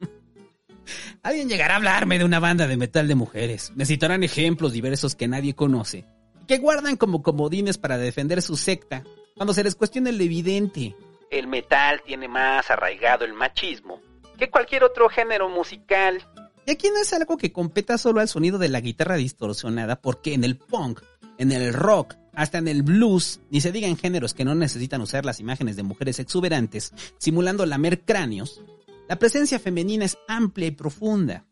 Alguien 1.22 1.50
llegará 1.50 1.74
a 1.74 1.76
hablarme 1.76 2.18
de 2.18 2.24
una 2.24 2.40
banda 2.40 2.66
de 2.66 2.78
metal 2.78 3.06
de 3.06 3.14
mujeres. 3.14 3.72
Necesitarán 3.76 4.22
ejemplos 4.24 4.72
diversos 4.72 5.14
que 5.14 5.28
nadie 5.28 5.54
conoce. 5.54 6.06
Que 6.46 6.58
guardan 6.58 6.96
como 6.96 7.22
comodines 7.22 7.78
para 7.78 7.98
defender 7.98 8.42
su 8.42 8.56
secta 8.56 9.04
cuando 9.36 9.52
se 9.52 9.64
les 9.64 9.74
cuestiona 9.74 10.10
el 10.10 10.20
evidente 10.20 10.94
el 11.30 11.46
metal 11.46 12.02
tiene 12.04 12.28
más 12.28 12.70
arraigado 12.70 13.24
el 13.24 13.34
machismo 13.34 14.00
que 14.38 14.50
cualquier 14.50 14.84
otro 14.84 15.08
género 15.08 15.48
musical. 15.48 16.22
Y 16.66 16.72
aquí 16.72 16.88
no 16.90 17.00
es 17.00 17.12
algo 17.12 17.36
que 17.36 17.52
competa 17.52 17.96
solo 17.96 18.20
al 18.20 18.28
sonido 18.28 18.58
de 18.58 18.68
la 18.68 18.80
guitarra 18.80 19.16
distorsionada, 19.16 20.00
porque 20.02 20.34
en 20.34 20.44
el 20.44 20.58
punk, 20.58 21.00
en 21.38 21.52
el 21.52 21.72
rock, 21.72 22.16
hasta 22.34 22.58
en 22.58 22.68
el 22.68 22.82
blues, 22.82 23.40
ni 23.50 23.62
se 23.62 23.72
diga 23.72 23.88
en 23.88 23.96
géneros 23.96 24.34
que 24.34 24.44
no 24.44 24.54
necesitan 24.54 25.00
usar 25.00 25.24
las 25.24 25.40
imágenes 25.40 25.76
de 25.76 25.84
mujeres 25.84 26.18
exuberantes, 26.18 26.92
simulando 27.18 27.64
lamer 27.64 28.04
cráneos, 28.04 28.60
la 29.08 29.16
presencia 29.16 29.58
femenina 29.58 30.04
es 30.04 30.18
amplia 30.28 30.66
y 30.66 30.72
profunda. 30.72 31.46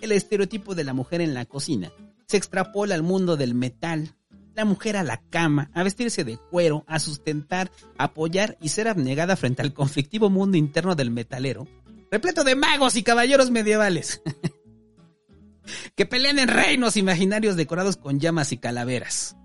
El 0.00 0.12
estereotipo 0.12 0.74
de 0.74 0.84
la 0.84 0.94
mujer 0.94 1.20
en 1.20 1.34
la 1.34 1.44
cocina 1.44 1.92
se 2.26 2.38
extrapola 2.38 2.94
al 2.94 3.02
mundo 3.02 3.36
del 3.36 3.54
metal, 3.54 4.14
la 4.54 4.64
mujer 4.64 4.96
a 4.96 5.02
la 5.02 5.20
cama, 5.30 5.70
a 5.74 5.82
vestirse 5.82 6.24
de 6.24 6.36
cuero, 6.36 6.84
a 6.86 6.98
sustentar, 6.98 7.70
apoyar 7.98 8.56
y 8.60 8.68
ser 8.68 8.88
abnegada 8.88 9.36
frente 9.36 9.62
al 9.62 9.72
conflictivo 9.72 10.30
mundo 10.30 10.56
interno 10.56 10.94
del 10.94 11.10
metalero, 11.10 11.66
repleto 12.10 12.44
de 12.44 12.56
magos 12.56 12.96
y 12.96 13.02
caballeros 13.02 13.50
medievales, 13.50 14.22
que 15.94 16.06
pelean 16.06 16.38
en 16.38 16.48
reinos 16.48 16.96
imaginarios 16.96 17.56
decorados 17.56 17.96
con 17.96 18.20
llamas 18.20 18.52
y 18.52 18.58
calaveras. 18.58 19.36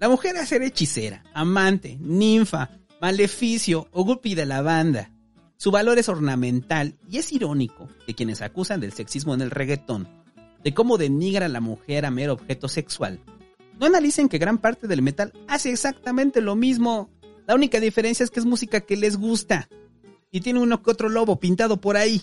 La 0.00 0.08
mujer 0.08 0.36
a 0.36 0.46
ser 0.46 0.62
hechicera, 0.62 1.24
amante, 1.32 1.96
ninfa, 2.00 2.70
maleficio 3.00 3.88
o 3.92 4.04
guppy 4.04 4.34
de 4.34 4.46
la 4.46 4.62
banda. 4.62 5.10
Su 5.56 5.70
valor 5.70 5.98
es 5.98 6.08
ornamental 6.08 6.98
y 7.08 7.18
es 7.18 7.32
irónico 7.32 7.88
de 8.06 8.14
quienes 8.14 8.42
acusan 8.42 8.80
del 8.80 8.92
sexismo 8.92 9.34
en 9.34 9.40
el 9.40 9.50
reggaetón, 9.50 10.08
de 10.62 10.74
cómo 10.74 10.98
denigra 10.98 11.46
a 11.46 11.48
la 11.48 11.60
mujer 11.60 12.06
a 12.06 12.10
mero 12.10 12.32
objeto 12.32 12.68
sexual, 12.68 13.20
no 13.78 13.86
analicen 13.86 14.28
que 14.28 14.38
gran 14.38 14.58
parte 14.58 14.86
del 14.86 15.02
metal 15.02 15.32
hace 15.48 15.70
exactamente 15.70 16.40
lo 16.40 16.56
mismo. 16.56 17.10
La 17.46 17.54
única 17.54 17.80
diferencia 17.80 18.24
es 18.24 18.30
que 18.30 18.40
es 18.40 18.46
música 18.46 18.80
que 18.80 18.96
les 18.96 19.16
gusta. 19.16 19.68
Y 20.30 20.40
tiene 20.40 20.60
uno 20.60 20.82
que 20.82 20.90
otro 20.90 21.08
lobo 21.08 21.38
pintado 21.38 21.80
por 21.80 21.96
ahí. 21.96 22.22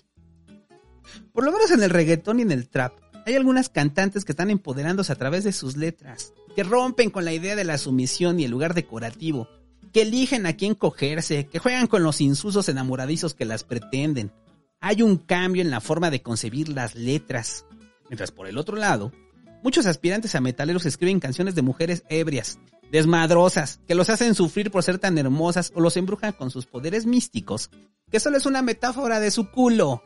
Por 1.33 1.43
lo 1.43 1.51
menos 1.51 1.71
en 1.71 1.83
el 1.83 1.89
reggaetón 1.89 2.39
y 2.39 2.43
en 2.43 2.51
el 2.51 2.69
trap, 2.69 2.93
hay 3.25 3.35
algunas 3.35 3.69
cantantes 3.69 4.25
que 4.25 4.31
están 4.31 4.49
empoderándose 4.49 5.11
a 5.11 5.15
través 5.15 5.43
de 5.43 5.51
sus 5.51 5.77
letras, 5.77 6.33
que 6.55 6.63
rompen 6.63 7.09
con 7.09 7.25
la 7.25 7.33
idea 7.33 7.55
de 7.55 7.63
la 7.63 7.77
sumisión 7.77 8.39
y 8.39 8.45
el 8.45 8.51
lugar 8.51 8.73
decorativo, 8.73 9.47
que 9.93 10.01
eligen 10.01 10.45
a 10.45 10.53
quién 10.53 10.75
cogerse, 10.75 11.47
que 11.47 11.59
juegan 11.59 11.87
con 11.87 12.03
los 12.03 12.21
insulsos 12.21 12.69
enamoradizos 12.69 13.33
que 13.33 13.45
las 13.45 13.63
pretenden. 13.63 14.31
Hay 14.79 15.01
un 15.01 15.17
cambio 15.17 15.61
en 15.61 15.69
la 15.69 15.81
forma 15.81 16.09
de 16.09 16.21
concebir 16.21 16.69
las 16.69 16.95
letras. 16.95 17.65
Mientras 18.09 18.31
por 18.31 18.47
el 18.47 18.57
otro 18.57 18.77
lado, 18.77 19.11
Muchos 19.63 19.85
aspirantes 19.85 20.33
a 20.33 20.41
metaleros 20.41 20.85
escriben 20.85 21.19
canciones 21.19 21.53
de 21.53 21.61
mujeres 21.61 22.03
ebrias, 22.09 22.57
desmadrosas, 22.91 23.79
que 23.87 23.93
los 23.93 24.09
hacen 24.09 24.33
sufrir 24.33 24.71
por 24.71 24.83
ser 24.83 24.97
tan 24.97 25.17
hermosas 25.17 25.71
o 25.75 25.81
los 25.81 25.97
embrujan 25.97 26.33
con 26.33 26.49
sus 26.49 26.65
poderes 26.65 27.05
místicos, 27.05 27.69
que 28.09 28.19
solo 28.19 28.37
es 28.37 28.45
una 28.45 28.63
metáfora 28.63 29.19
de 29.19 29.29
su 29.29 29.51
culo. 29.51 30.03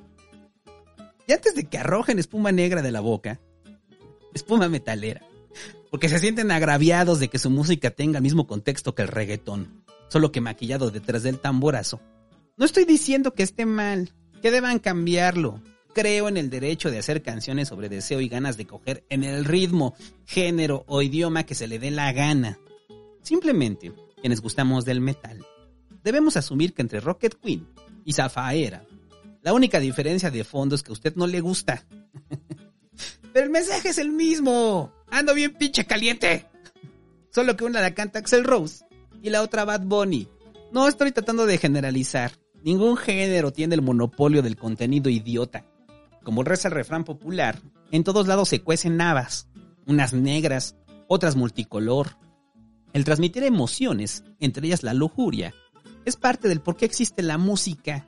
Y 1.28 1.34
antes 1.34 1.56
de 1.56 1.64
que 1.64 1.78
arrojen 1.78 2.20
espuma 2.20 2.52
negra 2.52 2.82
de 2.82 2.92
la 2.92 3.00
boca, 3.00 3.40
espuma 4.34 4.68
metalera, 4.68 5.22
porque 5.90 6.10
se 6.10 6.20
sienten 6.20 6.52
agraviados 6.52 7.20
de 7.20 7.30
que 7.30 7.40
su 7.40 7.50
música 7.50 7.92
tenga 7.92 8.18
el 8.18 8.24
mismo 8.24 8.48
contexto 8.48 8.94
que 8.94 9.04
el 9.04 9.08
reggaetón, 9.08 9.86
solo 10.10 10.34
que 10.34 10.42
maquillado 10.42 10.92
detrás 10.92 11.24
del 11.24 11.40
tamborazo. 11.40 12.02
No 12.58 12.66
estoy 12.66 12.84
diciendo 12.84 13.34
que 13.34 13.44
esté 13.44 13.66
mal, 13.66 14.14
que 14.42 14.52
deban 14.52 14.80
cambiarlo. 14.80 15.62
Creo 15.96 16.28
en 16.28 16.36
el 16.36 16.50
derecho 16.50 16.92
de 16.92 17.00
hacer 17.00 17.22
canciones 17.22 17.70
sobre 17.70 17.88
deseo 17.88 18.20
y 18.20 18.28
ganas 18.28 18.58
de 18.58 18.68
coger 18.68 19.06
en 19.08 19.24
el 19.24 19.46
ritmo, 19.46 19.96
género 20.26 20.84
o 20.88 21.02
idioma 21.02 21.46
que 21.46 21.56
se 21.56 21.70
le 21.70 21.80
dé 21.80 21.90
la 21.90 22.12
gana. 22.12 22.60
Simplemente, 23.22 23.94
quienes 24.20 24.42
gustamos 24.42 24.84
del 24.84 25.00
metal, 25.00 25.46
debemos 26.04 26.36
asumir 26.36 26.74
que 26.74 26.82
entre 26.82 27.00
Rocket 27.00 27.36
Queen 27.36 27.66
y 28.04 28.12
Zafaera, 28.12 28.86
la 29.42 29.54
única 29.54 29.80
diferencia 29.80 30.30
de 30.30 30.44
fondo 30.44 30.76
es 30.76 30.84
que 30.84 30.92
a 30.92 30.94
usted 30.94 31.16
no 31.16 31.28
le 31.28 31.40
gusta. 31.40 31.86
Pero 33.34 33.46
el 33.46 33.52
mensaje 33.52 33.88
es 33.88 33.98
el 33.98 34.12
mismo. 34.12 34.92
Ando 35.10 35.34
bien 35.34 35.54
pinche 35.54 35.86
caliente. 35.86 36.46
Solo 37.30 37.56
que 37.56 37.64
una 37.64 37.80
la 37.80 37.94
canta 37.94 38.20
Axel 38.20 38.44
Rose 38.44 38.84
y 39.24 39.30
la 39.30 39.42
otra 39.42 39.64
Bad 39.64 39.84
Bunny. 39.84 40.28
No 40.74 40.90
estoy 40.90 41.14
tratando 41.14 41.46
de 41.46 41.58
generalizar. 41.58 42.34
Ningún 42.66 42.98
género 42.98 43.54
tiene 43.54 43.76
el 43.76 43.82
monopolio 43.82 44.42
del 44.42 44.58
contenido 44.58 45.10
idiota. 45.10 45.64
Como 46.26 46.44
reza 46.44 46.70
el 46.70 46.74
refrán 46.74 47.04
popular, 47.04 47.62
en 47.92 48.04
todos 48.04 48.26
lados 48.26 48.50
se 48.50 48.62
cuecen 48.62 48.98
navas, 48.98 49.48
unas 49.86 50.12
negras, 50.12 50.76
otras 51.08 51.36
multicolor. 51.36 52.18
El 52.94 53.06
transmitir 53.06 53.44
emociones, 53.44 54.24
entre 54.40 54.66
ellas 54.66 54.82
la 54.82 54.96
lujuria, 54.96 55.54
es 56.04 56.16
parte 56.18 56.48
del 56.48 56.62
por 56.62 56.78
qué 56.78 56.86
existe 56.86 57.22
la 57.22 57.38
música. 57.38 58.08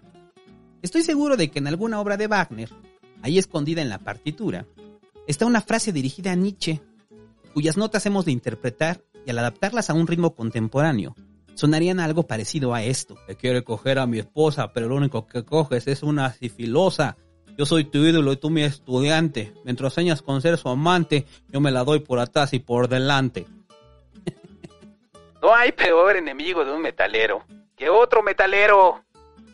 Estoy 0.82 1.04
seguro 1.04 1.38
de 1.38 1.52
que 1.52 1.60
en 1.60 1.68
alguna 1.68 2.02
obra 2.02 2.18
de 2.18 2.26
Wagner, 2.26 2.72
ahí 3.22 3.38
escondida 3.38 3.84
en 3.84 3.90
la 3.90 4.00
partitura, 4.00 4.66
está 5.28 5.46
una 5.46 5.62
frase 5.62 5.92
dirigida 5.92 6.32
a 6.32 6.36
Nietzsche, 6.36 6.82
cuyas 7.54 7.78
notas 7.78 8.08
hemos 8.08 8.26
de 8.26 8.32
interpretar 8.32 9.04
y 9.28 9.30
al 9.30 9.38
adaptarlas 9.38 9.92
a 9.92 9.94
un 9.94 10.08
ritmo 10.08 10.34
contemporáneo, 10.34 11.16
sonarían 11.54 12.00
algo 12.00 12.24
parecido 12.24 12.74
a 12.74 12.82
esto. 12.82 13.16
Que 13.28 13.36
quiere 13.36 13.64
coger 13.64 14.00
a 14.00 14.08
mi 14.08 14.18
esposa, 14.18 14.74
pero 14.74 14.88
lo 14.88 14.96
único 14.96 15.28
que 15.28 15.46
coges 15.46 15.88
es 15.88 16.02
una 16.02 16.34
sifilosa. 16.34 17.16
Yo 17.58 17.66
soy 17.66 17.86
tu 17.86 17.98
ídolo 17.98 18.34
y 18.34 18.38
tú 18.38 18.52
mi 18.52 18.62
estudiante. 18.62 19.52
Mientras 19.66 19.94
sueñas 19.94 20.22
con 20.22 20.42
ser 20.44 20.58
su 20.60 20.70
amante, 20.70 21.26
yo 21.50 21.60
me 21.60 21.72
la 21.72 21.84
doy 21.84 22.00
por 22.00 22.20
atrás 22.20 22.54
y 22.54 22.60
por 22.60 22.88
delante. 22.88 23.48
no 25.42 25.56
hay 25.56 25.72
peor 25.72 26.18
enemigo 26.18 26.64
de 26.64 26.72
un 26.72 26.84
metalero 26.84 27.44
que 27.76 27.90
otro 27.90 28.22
metalero. 28.22 29.04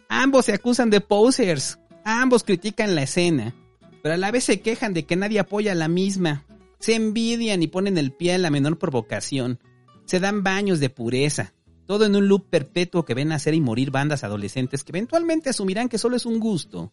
Ambos 0.10 0.46
se 0.46 0.54
acusan 0.54 0.89
de 0.89 1.00
posers, 1.00 1.80
ambos 2.04 2.44
critican 2.44 2.94
la 2.94 3.04
escena, 3.04 3.54
pero 4.02 4.16
a 4.16 4.18
la 4.18 4.32
vez 4.32 4.44
se 4.44 4.62
quejan 4.62 4.94
de 4.94 5.06
que 5.06 5.16
nadie 5.16 5.39
apoya 5.39 5.74
la 5.74 5.88
misma. 5.88 6.46
Se 6.80 6.96
envidian 6.96 7.63
y 7.63 7.68
ponen 7.68 7.98
el 7.98 8.12
pie 8.12 8.34
en 8.34 8.42
la 8.42 8.50
menor 8.50 8.78
provocación. 8.78 9.60
Se 10.04 10.20
dan 10.20 10.44
baños 10.44 10.82
de 10.82 10.89
pureza. 10.89 11.54
Todo 11.86 12.06
en 12.06 12.16
un 12.16 12.28
loop 12.28 12.50
perpetuo 12.50 13.06
que 13.06 13.13
ven 13.13 13.30
nacer 13.30 13.54
y 13.54 13.62
morir 13.62 13.92
bandas 13.92 14.26
adolescentes 14.26 14.84
que 14.84 14.92
eventualmente 14.92 15.50
asumirán 15.50 15.88
que 15.88 15.98
solo 15.98 16.18
es 16.18 16.26
un 16.26 16.39
gusto. 16.39 16.92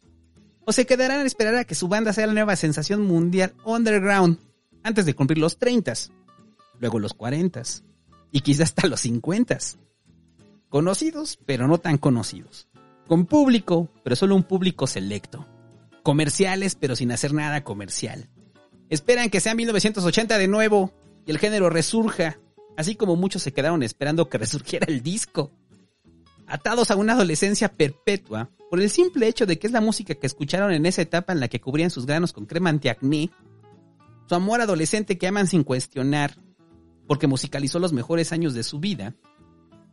O 0.71 0.73
se 0.73 0.87
quedarán 0.87 1.23
a 1.23 1.27
esperar 1.27 1.57
a 1.57 1.65
que 1.65 1.75
su 1.75 1.89
banda 1.89 2.13
sea 2.13 2.29
la 2.29 2.33
nueva 2.33 2.55
sensación 2.55 3.03
mundial 3.03 3.55
underground 3.65 4.39
antes 4.85 5.05
de 5.05 5.15
cumplir 5.15 5.39
los 5.39 5.59
30, 5.59 5.93
luego 6.79 7.01
los 7.01 7.13
40 7.13 7.61
y 8.31 8.41
quizás 8.43 8.69
hasta 8.69 8.87
los 8.87 9.01
50 9.01 9.59
conocidos, 10.69 11.41
pero 11.45 11.67
no 11.67 11.79
tan 11.79 11.99
conocidos. 11.99 12.69
Con 13.09 13.27
público, 13.27 13.89
pero 14.05 14.15
solo 14.15 14.37
un 14.37 14.45
público 14.45 14.87
selecto. 14.87 15.45
Comerciales, 16.05 16.77
pero 16.77 16.95
sin 16.95 17.11
hacer 17.11 17.35
nada 17.35 17.65
comercial. 17.65 18.29
Esperan 18.91 19.29
que 19.29 19.41
sea 19.41 19.57
1980 19.57 20.39
de 20.39 20.47
nuevo 20.47 20.93
y 21.27 21.33
el 21.33 21.39
género 21.39 21.69
resurja, 21.69 22.39
así 22.77 22.95
como 22.95 23.17
muchos 23.17 23.43
se 23.43 23.53
quedaron 23.53 23.83
esperando 23.83 24.29
que 24.29 24.39
resurgiera 24.39 24.87
el 24.89 25.03
disco. 25.03 25.51
Atados 26.51 26.91
a 26.91 26.97
una 26.97 27.13
adolescencia 27.13 27.73
perpetua 27.73 28.51
por 28.71 28.81
el 28.81 28.91
simple 28.91 29.29
hecho 29.29 29.47
de 29.47 29.59
que 29.59 29.69
es 29.69 29.73
la 29.73 29.81
música 29.81 30.17
que 30.17 30.27
escucharon 30.27 30.73
en 30.73 30.85
esa 30.85 31.01
etapa 31.01 31.33
en 31.33 31.39
la 31.39 31.47
que 31.47 31.61
cubrían 31.61 31.91
sus 31.91 32.07
granos 32.07 32.33
con 32.33 32.45
crema 32.45 32.71
antiacné, 32.71 33.31
su 34.29 34.35
amor 34.35 34.61
adolescente 34.61 35.17
que 35.17 35.29
aman 35.29 35.47
sin 35.47 35.63
cuestionar, 35.63 36.37
porque 37.07 37.29
musicalizó 37.29 37.79
los 37.79 37.93
mejores 37.93 38.33
años 38.33 38.53
de 38.53 38.65
su 38.65 38.81
vida, 38.81 39.15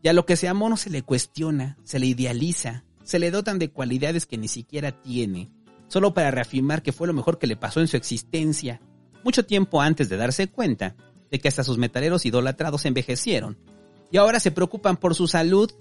y 0.01 0.07
a 0.07 0.13
lo 0.13 0.25
que 0.25 0.35
se 0.35 0.47
amó 0.47 0.67
no 0.67 0.77
se 0.77 0.89
le 0.89 1.03
cuestiona, 1.03 1.77
se 1.83 1.99
le 1.99 2.07
idealiza, 2.07 2.85
se 3.03 3.19
le 3.19 3.29
dotan 3.29 3.59
de 3.59 3.69
cualidades 3.69 4.25
que 4.25 4.37
ni 4.37 4.47
siquiera 4.47 4.99
tiene, 5.01 5.51
solo 5.87 6.15
para 6.15 6.31
reafirmar 6.31 6.81
que 6.81 6.91
fue 6.91 7.07
lo 7.07 7.13
mejor 7.13 7.37
que 7.37 7.47
le 7.47 7.55
pasó 7.55 7.81
en 7.81 7.87
su 7.87 7.97
existencia, 7.97 8.81
mucho 9.23 9.45
tiempo 9.45 9.79
antes 9.79 10.09
de 10.09 10.17
darse 10.17 10.47
cuenta 10.47 10.95
de 11.29 11.39
que 11.39 11.47
hasta 11.49 11.63
sus 11.63 11.77
metaleros 11.77 12.25
idolatrados 12.25 12.85
envejecieron, 12.85 13.59
y 14.11 14.17
ahora 14.17 14.39
se 14.39 14.51
preocupan 14.51 14.97
por 14.97 15.13
su 15.13 15.27
salud. 15.27 15.71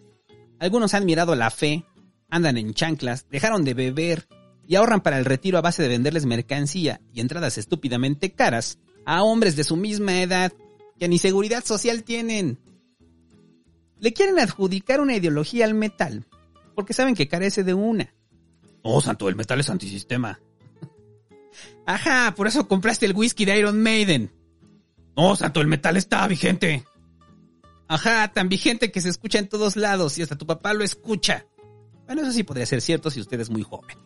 Algunos 0.58 0.94
han 0.94 1.04
mirado 1.04 1.34
la 1.34 1.50
fe, 1.50 1.84
andan 2.30 2.56
en 2.56 2.74
chanclas, 2.74 3.26
dejaron 3.30 3.64
de 3.64 3.74
beber 3.74 4.26
y 4.66 4.76
ahorran 4.76 5.00
para 5.00 5.18
el 5.18 5.24
retiro 5.24 5.58
a 5.58 5.62
base 5.62 5.82
de 5.82 5.88
venderles 5.88 6.26
mercancía 6.26 7.00
y 7.12 7.20
entradas 7.20 7.58
estúpidamente 7.58 8.32
caras 8.32 8.78
a 9.04 9.22
hombres 9.22 9.56
de 9.56 9.64
su 9.64 9.76
misma 9.76 10.22
edad 10.22 10.52
que 10.98 11.08
ni 11.08 11.18
seguridad 11.18 11.64
social 11.64 12.02
tienen 12.02 12.58
le 13.98 14.12
quieren 14.12 14.38
adjudicar 14.38 15.00
una 15.00 15.16
ideología 15.16 15.64
al 15.64 15.74
metal, 15.74 16.26
porque 16.74 16.92
saben 16.92 17.14
que 17.14 17.28
carece 17.28 17.64
de 17.64 17.74
una. 17.74 18.14
Oh, 18.82 19.00
santo, 19.00 19.28
el 19.28 19.36
metal 19.36 19.60
es 19.60 19.70
antisistema. 19.70 20.40
Ajá, 21.86 22.34
por 22.36 22.46
eso 22.46 22.68
compraste 22.68 23.06
el 23.06 23.14
whisky 23.14 23.44
de 23.44 23.58
Iron 23.58 23.82
Maiden. 23.82 24.32
Oh, 25.14 25.34
santo, 25.34 25.60
el 25.60 25.66
metal 25.66 25.96
está 25.96 26.26
vigente. 26.28 26.84
Ajá, 27.88 28.32
tan 28.32 28.48
vigente 28.48 28.90
que 28.90 29.00
se 29.00 29.08
escucha 29.08 29.38
en 29.38 29.48
todos 29.48 29.76
lados 29.76 30.18
y 30.18 30.22
hasta 30.22 30.36
tu 30.36 30.46
papá 30.46 30.74
lo 30.74 30.84
escucha. 30.84 31.46
Bueno, 32.06 32.22
eso 32.22 32.32
sí 32.32 32.42
podría 32.42 32.66
ser 32.66 32.80
cierto 32.80 33.10
si 33.10 33.20
usted 33.20 33.40
es 33.40 33.50
muy 33.50 33.62
joven. 33.62 33.96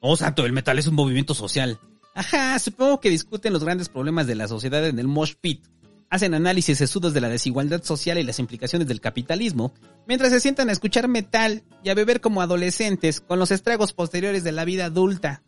Oh, 0.00 0.16
santo, 0.16 0.44
el 0.46 0.52
metal 0.52 0.78
es 0.78 0.86
un 0.86 0.94
movimiento 0.94 1.34
social. 1.34 1.78
Ajá, 2.14 2.58
supongo 2.58 3.00
que 3.00 3.10
discuten 3.10 3.52
los 3.52 3.64
grandes 3.64 3.88
problemas 3.88 4.26
de 4.26 4.34
la 4.34 4.48
sociedad 4.48 4.86
en 4.86 4.98
el 4.98 5.08
mosh 5.08 5.34
pit 5.40 5.66
hacen 6.10 6.34
análisis 6.34 6.78
sesudos 6.78 7.14
de 7.14 7.20
la 7.20 7.28
desigualdad 7.28 7.82
social 7.82 8.18
y 8.18 8.22
las 8.22 8.38
implicaciones 8.38 8.88
del 8.88 9.00
capitalismo, 9.00 9.74
mientras 10.06 10.30
se 10.30 10.40
sientan 10.40 10.68
a 10.68 10.72
escuchar 10.72 11.08
metal 11.08 11.62
y 11.82 11.90
a 11.90 11.94
beber 11.94 12.20
como 12.20 12.42
adolescentes 12.42 13.20
con 13.20 13.38
los 13.38 13.50
estragos 13.50 13.92
posteriores 13.92 14.44
de 14.44 14.52
la 14.52 14.64
vida 14.64 14.86
adulta. 14.86 15.42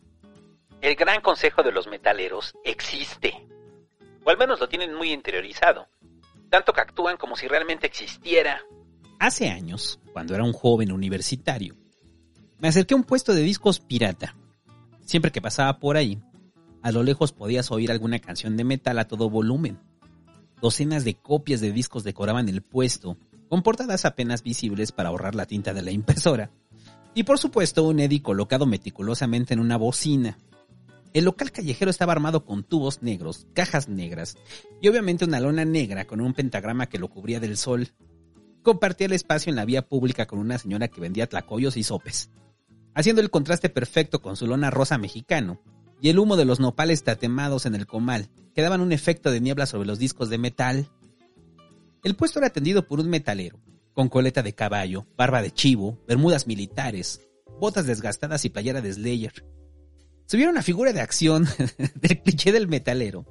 El 0.81 0.95
gran 0.95 1.21
consejo 1.21 1.63
de 1.63 1.71
los 1.71 1.87
metaleros 1.87 2.53
existe, 2.63 3.33
o 4.23 4.29
al 4.29 4.37
menos 4.37 4.59
lo 4.59 4.69
tienen 4.69 4.93
muy 4.93 5.11
interiorizado, 5.11 5.87
tanto 6.49 6.73
que 6.73 6.81
actúan 6.81 7.17
como 7.17 7.35
si 7.35 7.47
realmente 7.47 7.87
existiera. 7.87 8.61
Hace 9.19 9.49
años, 9.49 9.99
cuando 10.13 10.35
era 10.35 10.43
un 10.43 10.53
joven 10.53 10.91
universitario, 10.91 11.75
me 12.57 12.67
acerqué 12.67 12.93
a 12.93 12.97
un 12.97 13.03
puesto 13.03 13.33
de 13.33 13.41
discos 13.41 13.79
pirata. 13.79 14.35
Siempre 15.05 15.31
que 15.31 15.41
pasaba 15.41 15.79
por 15.79 15.97
ahí, 15.97 16.21
a 16.81 16.91
lo 16.91 17.03
lejos 17.03 17.31
podías 17.31 17.71
oír 17.71 17.91
alguna 17.91 18.19
canción 18.19 18.57
de 18.57 18.63
metal 18.63 18.99
a 18.99 19.07
todo 19.07 19.29
volumen 19.29 19.79
Docenas 20.61 21.05
de 21.05 21.15
copias 21.15 21.61
de 21.61 21.71
discos 21.71 22.03
decoraban 22.03 22.49
el 22.49 22.61
puesto, 22.61 23.17
con 23.47 23.63
portadas 23.63 24.05
apenas 24.05 24.43
visibles 24.43 24.91
para 24.91 25.09
ahorrar 25.09 25.35
la 25.35 25.45
tinta 25.45 25.73
de 25.73 25.81
la 25.81 25.91
impresora. 25.91 26.51
Y 27.13 27.23
por 27.23 27.39
supuesto 27.39 27.83
un 27.83 27.99
Eddie 27.99 28.21
colocado 28.21 28.65
meticulosamente 28.65 29.53
en 29.53 29.61
una 29.61 29.77
bocina. 29.77 30.37
El 31.13 31.25
local 31.25 31.51
callejero 31.51 31.89
estaba 31.89 32.13
armado 32.13 32.45
con 32.45 32.63
tubos 32.63 33.01
negros, 33.01 33.47
cajas 33.53 33.89
negras 33.89 34.37
y 34.79 34.87
obviamente 34.89 35.25
una 35.25 35.39
lona 35.39 35.65
negra 35.65 36.05
con 36.05 36.21
un 36.21 36.33
pentagrama 36.33 36.87
que 36.87 36.99
lo 36.99 37.09
cubría 37.09 37.39
del 37.39 37.57
sol. 37.57 37.89
Compartía 38.61 39.07
el 39.07 39.13
espacio 39.13 39.49
en 39.49 39.55
la 39.55 39.65
vía 39.65 39.87
pública 39.87 40.27
con 40.27 40.37
una 40.37 40.59
señora 40.59 40.87
que 40.87 41.01
vendía 41.01 41.27
tlacoyos 41.27 41.77
y 41.77 41.83
sopes, 41.83 42.29
haciendo 42.93 43.21
el 43.21 43.31
contraste 43.31 43.69
perfecto 43.69 44.21
con 44.21 44.35
su 44.35 44.45
lona 44.45 44.69
rosa 44.69 44.99
mexicano 44.99 45.59
y 45.99 46.09
el 46.09 46.19
humo 46.19 46.37
de 46.37 46.45
los 46.45 46.59
nopales 46.59 47.03
tatemados 47.03 47.65
en 47.65 47.73
el 47.73 47.87
comal, 47.87 48.29
que 48.53 48.61
daban 48.61 48.81
un 48.81 48.91
efecto 48.91 49.31
de 49.31 49.41
niebla 49.41 49.65
sobre 49.65 49.87
los 49.87 49.97
discos 49.97 50.29
de 50.29 50.37
metal. 50.37 50.89
El 52.03 52.15
puesto 52.15 52.39
era 52.39 52.47
atendido 52.47 52.87
por 52.87 52.99
un 52.99 53.09
metalero, 53.09 53.59
con 53.93 54.09
coleta 54.09 54.43
de 54.43 54.53
caballo, 54.53 55.07
barba 55.17 55.41
de 55.41 55.51
chivo, 55.51 55.99
bermudas 56.07 56.45
militares, 56.45 57.21
botas 57.59 57.87
desgastadas 57.87 58.45
y 58.45 58.49
playera 58.49 58.81
de 58.81 58.93
Slayer. 58.93 59.58
Si 60.29 60.37
hubiera 60.37 60.51
una 60.51 60.61
figura 60.61 60.93
de 60.93 61.01
acción 61.01 61.47
del 61.95 62.21
cliché 62.21 62.51
del 62.51 62.67
metalero, 62.67 63.25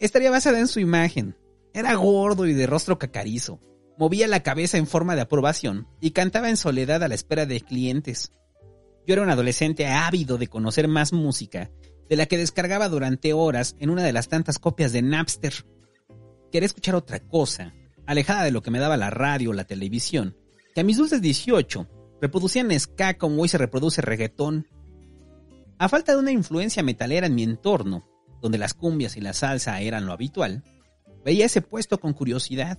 estaría 0.00 0.28
basada 0.28 0.58
en 0.58 0.66
su 0.66 0.80
imagen. 0.80 1.36
Era 1.72 1.94
gordo 1.94 2.46
y 2.46 2.52
de 2.52 2.66
rostro 2.66 2.98
cacarizo, 2.98 3.60
movía 3.96 4.26
la 4.26 4.42
cabeza 4.42 4.76
en 4.76 4.88
forma 4.88 5.14
de 5.14 5.20
aprobación 5.20 5.86
y 6.00 6.10
cantaba 6.10 6.50
en 6.50 6.56
soledad 6.56 7.00
a 7.04 7.06
la 7.06 7.14
espera 7.14 7.46
de 7.46 7.60
clientes. 7.60 8.32
Yo 9.06 9.12
era 9.12 9.22
un 9.22 9.30
adolescente 9.30 9.86
ávido 9.86 10.36
de 10.36 10.48
conocer 10.48 10.88
más 10.88 11.12
música 11.12 11.70
de 12.08 12.16
la 12.16 12.26
que 12.26 12.38
descargaba 12.38 12.88
durante 12.88 13.32
horas 13.32 13.76
en 13.78 13.90
una 13.90 14.02
de 14.02 14.12
las 14.12 14.26
tantas 14.26 14.58
copias 14.58 14.90
de 14.92 15.00
Napster. 15.00 15.64
Quería 16.50 16.66
escuchar 16.66 16.96
otra 16.96 17.20
cosa, 17.20 17.72
alejada 18.04 18.42
de 18.42 18.50
lo 18.50 18.62
que 18.62 18.72
me 18.72 18.80
daba 18.80 18.96
la 18.96 19.10
radio 19.10 19.50
o 19.50 19.54
la 19.54 19.68
televisión, 19.68 20.36
que 20.74 20.80
a 20.80 20.84
mis 20.84 20.96
dulces 20.96 21.22
18 21.22 21.88
reproducían 22.20 22.76
ska 22.80 23.14
como 23.16 23.40
hoy 23.42 23.48
se 23.48 23.58
reproduce 23.58 24.02
reggaetón. 24.02 24.66
A 25.82 25.88
falta 25.88 26.12
de 26.12 26.18
una 26.18 26.30
influencia 26.30 26.84
metalera 26.84 27.26
en 27.26 27.34
mi 27.34 27.42
entorno, 27.42 28.04
donde 28.40 28.56
las 28.56 28.72
cumbias 28.72 29.16
y 29.16 29.20
la 29.20 29.32
salsa 29.32 29.80
eran 29.80 30.06
lo 30.06 30.12
habitual, 30.12 30.62
Veía 31.24 31.46
ese 31.46 31.60
puesto 31.60 31.98
con 31.98 32.12
curiosidad, 32.12 32.78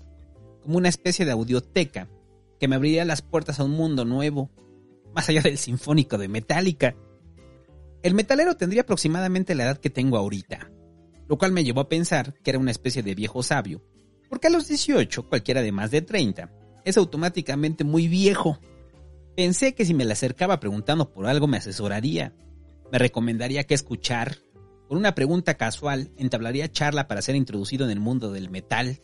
como 0.62 0.78
una 0.78 0.88
especie 0.88 1.26
de 1.26 1.34
audioteca 1.34 2.08
que 2.62 2.70
me 2.70 2.78
abriría 2.78 3.04
las 3.04 3.22
puertas 3.22 3.60
a 3.60 3.66
un 3.66 3.72
mundo 3.72 4.06
nuevo, 4.06 4.50
más 5.14 5.28
allá 5.28 5.42
del 5.42 5.58
sinfónico 5.58 6.18
de 6.18 6.30
Metallica. 6.30 6.96
El 8.04 8.14
metalero 8.14 8.56
tendría 8.56 8.84
aproximadamente 8.84 9.54
la 9.54 9.66
edad 9.66 9.80
que 9.80 9.90
tengo 9.90 10.18
ahorita, 10.18 10.72
lo 11.28 11.38
cual 11.38 11.52
me 11.52 11.66
llevó 11.66 11.82
a 11.82 11.90
pensar 11.90 12.34
que 12.36 12.52
era 12.52 12.60
una 12.60 12.72
especie 12.72 13.04
de 13.04 13.16
viejo 13.16 13.44
sabio, 13.44 13.84
porque 14.30 14.48
a 14.48 14.50
los 14.50 14.70
18 14.70 15.28
cualquiera 15.28 15.62
de 15.62 15.74
más 15.74 15.92
de 15.92 16.04
30 16.04 16.54
es 16.86 16.96
automáticamente 16.96 17.84
muy 17.84 18.08
viejo. 18.08 18.62
Pensé 19.36 19.76
que 19.76 19.84
si 19.84 19.94
me 19.94 20.06
le 20.06 20.14
acercaba 20.14 20.62
preguntando 20.62 21.12
por 21.12 21.28
algo 21.28 21.48
me 21.48 21.58
asesoraría, 21.58 22.34
me 22.94 23.00
recomendaría 23.00 23.64
qué 23.64 23.74
escuchar, 23.74 24.38
con 24.88 25.00
una 25.00 25.16
pregunta 25.16 25.56
casual 25.56 26.12
entablaría 26.16 26.72
charla 26.72 27.08
para 27.08 27.24
ser 27.24 27.36
introducido 27.36 27.86
en 27.86 27.92
el 27.92 28.00
mundo 28.00 28.32
del 28.32 28.52
metal. 28.52 29.02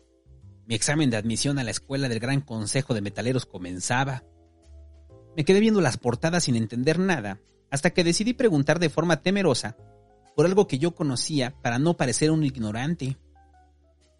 Mi 0.67 0.75
examen 0.75 1.10
de 1.10 1.17
admisión 1.17 1.58
a 1.58 1.63
la 1.63 1.71
escuela 1.71 2.08
del 2.08 2.19
Gran 2.19 2.41
Consejo 2.41 2.93
de 2.93 3.02
Metaleros 3.02 3.47
comenzaba. 3.47 4.23
Me 5.36 5.43
quedé 5.43 5.60
viendo 5.60 5.82
las 5.82 5.97
portadas 5.97 6.43
sin 6.43 6.56
entender 6.56 6.99
nada, 6.99 7.41
hasta 7.71 7.89
que 7.89 8.04
decidí 8.04 8.34
preguntar 8.34 8.78
de 8.78 8.91
forma 8.91 9.23
temerosa 9.23 9.75
por 10.36 10.45
algo 10.45 10.67
que 10.67 10.78
yo 10.78 10.93
conocía 10.93 11.56
para 11.63 11.80
no 11.80 11.97
parecer 11.97 12.30
un 12.30 12.43
ignorante. 12.43 13.17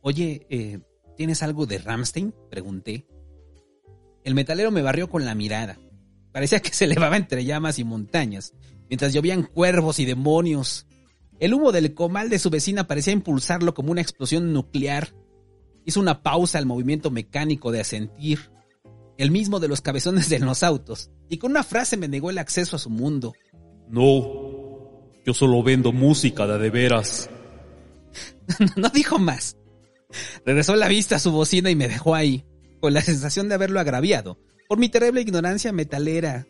Oye, 0.02 0.48
eh, 0.50 0.80
¿tienes 1.16 1.44
algo 1.44 1.68
de 1.68 1.78
Ramstein? 1.78 2.34
pregunté. 2.50 3.06
El 4.24 4.34
metalero 4.34 4.72
me 4.72 4.82
barrió 4.82 5.12
con 5.12 5.26
la 5.26 5.36
mirada. 5.36 5.78
Parecía 6.32 6.60
que 6.60 6.74
se 6.74 6.86
elevaba 6.86 7.18
entre 7.18 7.46
llamas 7.46 7.80
y 7.80 7.84
montañas, 7.84 8.54
mientras 8.90 9.14
llovían 9.14 9.44
cuervos 9.44 10.00
y 10.00 10.06
demonios. 10.06 10.88
El 11.40 11.54
humo 11.54 11.72
del 11.72 11.94
comal 11.94 12.30
de 12.30 12.40
su 12.40 12.50
vecina 12.50 12.88
parecía 12.88 13.14
impulsarlo 13.14 13.74
como 13.74 13.92
una 13.92 14.02
explosión 14.02 14.52
nuclear. 14.52 15.14
Hizo 15.86 16.00
una 16.00 16.22
pausa 16.22 16.58
al 16.58 16.66
movimiento 16.66 17.12
mecánico 17.12 17.72
de 17.72 17.82
asentir, 17.82 18.52
el 19.18 19.32
mismo 19.32 19.60
de 19.60 19.68
los 19.68 19.82
cabezones 19.82 20.30
de 20.30 20.40
los 20.40 20.64
autos, 20.64 21.12
y 21.30 21.38
con 21.38 21.52
una 21.52 21.64
frase 21.64 21.98
me 21.98 22.08
negó 22.08 22.30
el 22.30 22.38
acceso 22.38 22.76
a 22.76 22.80
su 22.80 22.90
mundo. 22.90 23.34
No, 23.90 24.50
yo 25.26 25.34
solo 25.34 25.64
vendo 25.64 25.92
música 25.92 26.46
de 26.46 26.58
de 26.58 26.70
veras. 26.70 27.30
no 28.76 28.90
dijo 28.90 29.20
más. 29.20 29.58
Regresó 30.46 30.76
la 30.76 30.88
vista 30.88 31.18
a 31.18 31.20
su 31.20 31.32
bocina 31.32 31.70
y 31.70 31.76
me 31.76 31.88
dejó 31.88 32.16
ahí, 32.16 32.46
con 32.80 32.94
la 32.94 33.02
sensación 33.02 33.48
de 33.48 33.56
haberlo 33.56 33.80
agraviado, 33.80 34.40
por 34.70 34.78
mi 34.78 34.88
terrible 34.88 35.20
ignorancia 35.22 35.74
metalera. 35.74 36.46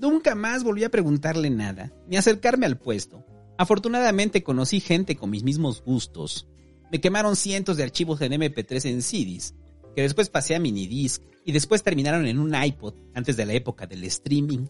Nunca 0.00 0.34
más 0.34 0.64
volví 0.64 0.82
a 0.82 0.90
preguntarle 0.90 1.50
nada, 1.50 1.92
ni 2.08 2.16
acercarme 2.16 2.66
al 2.66 2.78
puesto. 2.78 3.24
Afortunadamente 3.56 4.42
conocí 4.42 4.80
gente 4.80 5.14
con 5.14 5.30
mis 5.30 5.44
mismos 5.44 5.80
gustos. 5.84 6.48
Me 6.90 7.00
quemaron 7.00 7.36
cientos 7.36 7.76
de 7.76 7.84
archivos 7.84 8.20
en 8.22 8.32
MP3 8.32 8.90
en 8.90 9.02
CDs, 9.02 9.54
que 9.94 10.02
después 10.02 10.30
pasé 10.30 10.56
a 10.56 10.58
minidisc 10.58 11.22
y 11.44 11.52
después 11.52 11.84
terminaron 11.84 12.26
en 12.26 12.40
un 12.40 12.60
iPod 12.60 12.94
antes 13.14 13.36
de 13.36 13.46
la 13.46 13.52
época 13.52 13.86
del 13.86 14.02
streaming. 14.02 14.66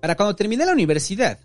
Para 0.00 0.14
cuando 0.14 0.36
terminé 0.36 0.64
la 0.64 0.72
universidad, 0.72 1.40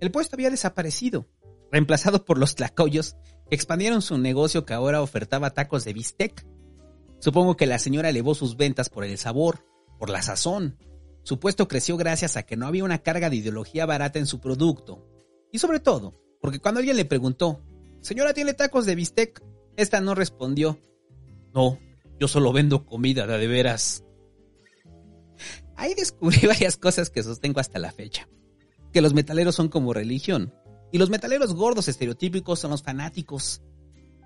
el 0.00 0.10
puesto 0.10 0.36
había 0.36 0.48
desaparecido, 0.48 1.28
reemplazado 1.70 2.24
por 2.24 2.38
los 2.38 2.54
tlacoyos 2.54 3.16
que 3.50 3.54
expandieron 3.54 4.00
su 4.00 4.16
negocio 4.16 4.64
que 4.64 4.72
ahora 4.72 5.02
ofertaba 5.02 5.50
tacos 5.50 5.84
de 5.84 5.92
bistec. 5.92 6.46
Supongo 7.26 7.56
que 7.56 7.66
la 7.66 7.80
señora 7.80 8.10
elevó 8.10 8.36
sus 8.36 8.56
ventas 8.56 8.88
por 8.88 9.02
el 9.02 9.18
sabor, 9.18 9.66
por 9.98 10.10
la 10.10 10.22
sazón. 10.22 10.78
Su 11.24 11.40
puesto 11.40 11.66
creció 11.66 11.96
gracias 11.96 12.36
a 12.36 12.44
que 12.44 12.56
no 12.56 12.68
había 12.68 12.84
una 12.84 13.02
carga 13.02 13.28
de 13.28 13.34
ideología 13.34 13.84
barata 13.84 14.20
en 14.20 14.26
su 14.26 14.38
producto 14.38 15.04
y 15.50 15.58
sobre 15.58 15.80
todo, 15.80 16.22
porque 16.40 16.60
cuando 16.60 16.78
alguien 16.78 16.96
le 16.96 17.04
preguntó, 17.04 17.64
Señora, 18.00 18.32
¿tiene 18.32 18.54
tacos 18.54 18.86
de 18.86 18.94
bistec? 18.94 19.42
Esta 19.74 20.00
no 20.00 20.14
respondió. 20.14 20.78
No, 21.52 21.80
yo 22.20 22.28
solo 22.28 22.52
vendo 22.52 22.86
comida 22.86 23.26
de, 23.26 23.46
veras. 23.48 24.04
Ahí 25.74 25.94
descubrí 25.94 26.38
varias 26.46 26.76
cosas 26.76 27.10
que 27.10 27.24
sostengo 27.24 27.58
hasta 27.58 27.80
la 27.80 27.90
fecha. 27.90 28.28
Que 28.92 29.00
los 29.00 29.14
metaleros 29.14 29.56
son 29.56 29.68
como 29.68 29.92
religión. 29.92 30.54
Y 30.92 30.98
los 30.98 31.10
metaleros 31.10 31.56
gordos 31.56 31.88
estereotípicos 31.88 32.60
son 32.60 32.70
los 32.70 32.84
fanáticos. 32.84 33.62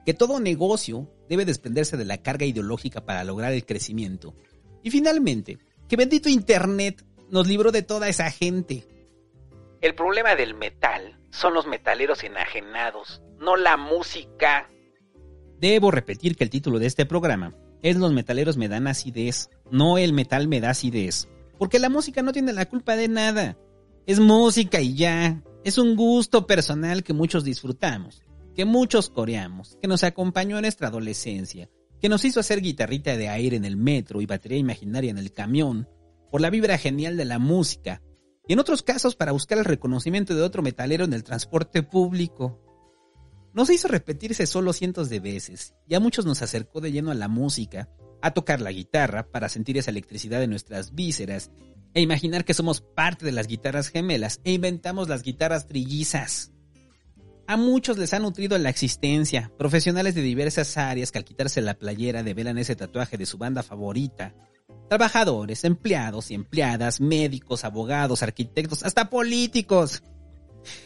Que 0.04 0.14
todo 0.14 0.40
negocio 0.40 1.10
debe 1.28 1.44
desprenderse 1.44 1.96
de 1.96 2.04
la 2.04 2.18
carga 2.18 2.46
ideológica 2.46 3.04
para 3.04 3.24
lograr 3.24 3.52
el 3.52 3.66
crecimiento. 3.66 4.34
Y 4.82 4.90
finalmente, 4.90 5.58
que 5.88 5.96
bendito 5.96 6.28
Internet 6.28 7.04
nos 7.30 7.46
libró 7.46 7.70
de 7.70 7.82
toda 7.82 8.08
esa 8.08 8.30
gente 8.30 8.86
el 9.80 9.94
problema 9.94 10.34
del 10.34 10.54
metal 10.54 11.18
son 11.30 11.54
los 11.54 11.66
metaleros 11.66 12.22
enajenados, 12.22 13.22
no 13.38 13.56
la 13.56 13.78
música. 13.78 14.68
Debo 15.58 15.90
repetir 15.90 16.36
que 16.36 16.44
el 16.44 16.50
título 16.50 16.78
de 16.78 16.86
este 16.86 17.06
programa 17.06 17.54
es 17.82 17.96
Los 17.96 18.12
metaleros 18.12 18.58
me 18.58 18.68
dan 18.68 18.86
acidez, 18.86 19.48
no 19.70 19.96
el 19.96 20.12
metal 20.12 20.48
me 20.48 20.60
da 20.60 20.70
acidez. 20.70 21.28
Porque 21.58 21.78
la 21.78 21.88
música 21.88 22.20
no 22.20 22.32
tiene 22.32 22.52
la 22.52 22.66
culpa 22.66 22.94
de 22.94 23.08
nada. 23.08 23.56
Es 24.06 24.20
música 24.20 24.82
y 24.82 24.96
ya. 24.96 25.42
Es 25.64 25.78
un 25.78 25.96
gusto 25.96 26.46
personal 26.46 27.02
que 27.02 27.14
muchos 27.14 27.42
disfrutamos, 27.42 28.22
que 28.54 28.64
muchos 28.64 29.10
coreamos, 29.10 29.78
que 29.80 29.88
nos 29.88 30.04
acompañó 30.04 30.56
en 30.56 30.62
nuestra 30.62 30.88
adolescencia, 30.88 31.68
que 32.00 32.08
nos 32.08 32.24
hizo 32.24 32.40
hacer 32.40 32.60
guitarrita 32.60 33.16
de 33.16 33.28
aire 33.28 33.56
en 33.56 33.64
el 33.64 33.76
metro 33.76 34.20
y 34.20 34.26
batería 34.26 34.58
imaginaria 34.58 35.10
en 35.10 35.18
el 35.18 35.32
camión, 35.32 35.88
por 36.30 36.40
la 36.40 36.50
vibra 36.50 36.78
genial 36.78 37.16
de 37.16 37.24
la 37.24 37.38
música, 37.38 38.02
y 38.48 38.54
en 38.54 38.58
otros 38.58 38.82
casos 38.82 39.14
para 39.16 39.32
buscar 39.32 39.58
el 39.58 39.64
reconocimiento 39.64 40.34
de 40.34 40.42
otro 40.42 40.62
metalero 40.62 41.04
en 41.04 41.12
el 41.12 41.24
transporte 41.24 41.82
público. 41.82 42.60
Nos 43.52 43.70
hizo 43.70 43.88
repetirse 43.88 44.46
solo 44.46 44.72
cientos 44.72 45.08
de 45.08 45.20
veces, 45.20 45.74
y 45.86 45.94
a 45.94 46.00
muchos 46.00 46.24
nos 46.24 46.42
acercó 46.42 46.80
de 46.80 46.92
lleno 46.92 47.10
a 47.10 47.14
la 47.14 47.28
música, 47.28 47.88
a 48.22 48.32
tocar 48.32 48.60
la 48.60 48.72
guitarra 48.72 49.26
para 49.30 49.48
sentir 49.48 49.78
esa 49.78 49.90
electricidad 49.90 50.42
en 50.42 50.50
nuestras 50.50 50.94
vísceras, 50.94 51.50
e 51.94 52.00
imaginar 52.00 52.44
que 52.44 52.54
somos 52.54 52.80
parte 52.80 53.24
de 53.24 53.32
las 53.32 53.46
guitarras 53.46 53.88
gemelas 53.88 54.40
e 54.44 54.52
inventamos 54.52 55.08
las 55.08 55.22
guitarras 55.22 55.66
trillizas. 55.66 56.52
A 57.50 57.56
muchos 57.56 57.98
les 57.98 58.14
ha 58.14 58.20
nutrido 58.20 58.56
la 58.58 58.70
existencia, 58.70 59.50
profesionales 59.58 60.14
de 60.14 60.22
diversas 60.22 60.76
áreas 60.76 61.10
que 61.10 61.18
al 61.18 61.24
quitarse 61.24 61.60
la 61.60 61.74
playera 61.74 62.22
develan 62.22 62.58
ese 62.58 62.76
tatuaje 62.76 63.18
de 63.18 63.26
su 63.26 63.38
banda 63.38 63.64
favorita, 63.64 64.36
Trabajadores, 64.88 65.64
empleados 65.64 66.30
y 66.30 66.34
empleadas, 66.34 67.00
médicos, 67.00 67.64
abogados, 67.64 68.22
arquitectos, 68.22 68.84
hasta 68.84 69.10
políticos. 69.10 70.04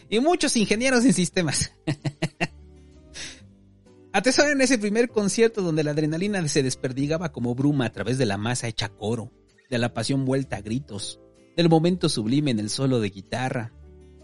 Y 0.09 0.19
muchos 0.19 0.57
ingenieros 0.57 1.05
en 1.05 1.13
sistemas. 1.13 1.71
Atesoran 4.11 4.59
ese 4.59 4.79
primer 4.79 5.09
concierto 5.09 5.61
donde 5.61 5.83
la 5.83 5.91
adrenalina 5.91 6.47
se 6.47 6.63
desperdigaba 6.63 7.31
como 7.31 7.53
bruma 7.53 7.85
a 7.85 7.91
través 7.91 8.17
de 8.17 8.25
la 8.25 8.37
masa 8.37 8.67
hecha 8.67 8.89
coro, 8.89 9.31
de 9.69 9.77
la 9.77 9.93
pasión 9.93 10.25
vuelta 10.25 10.55
a 10.55 10.61
gritos, 10.61 11.19
del 11.55 11.69
momento 11.69 12.09
sublime 12.09 12.49
en 12.49 12.59
el 12.59 12.71
solo 12.71 13.01
de 13.01 13.11
guitarra, 13.11 13.71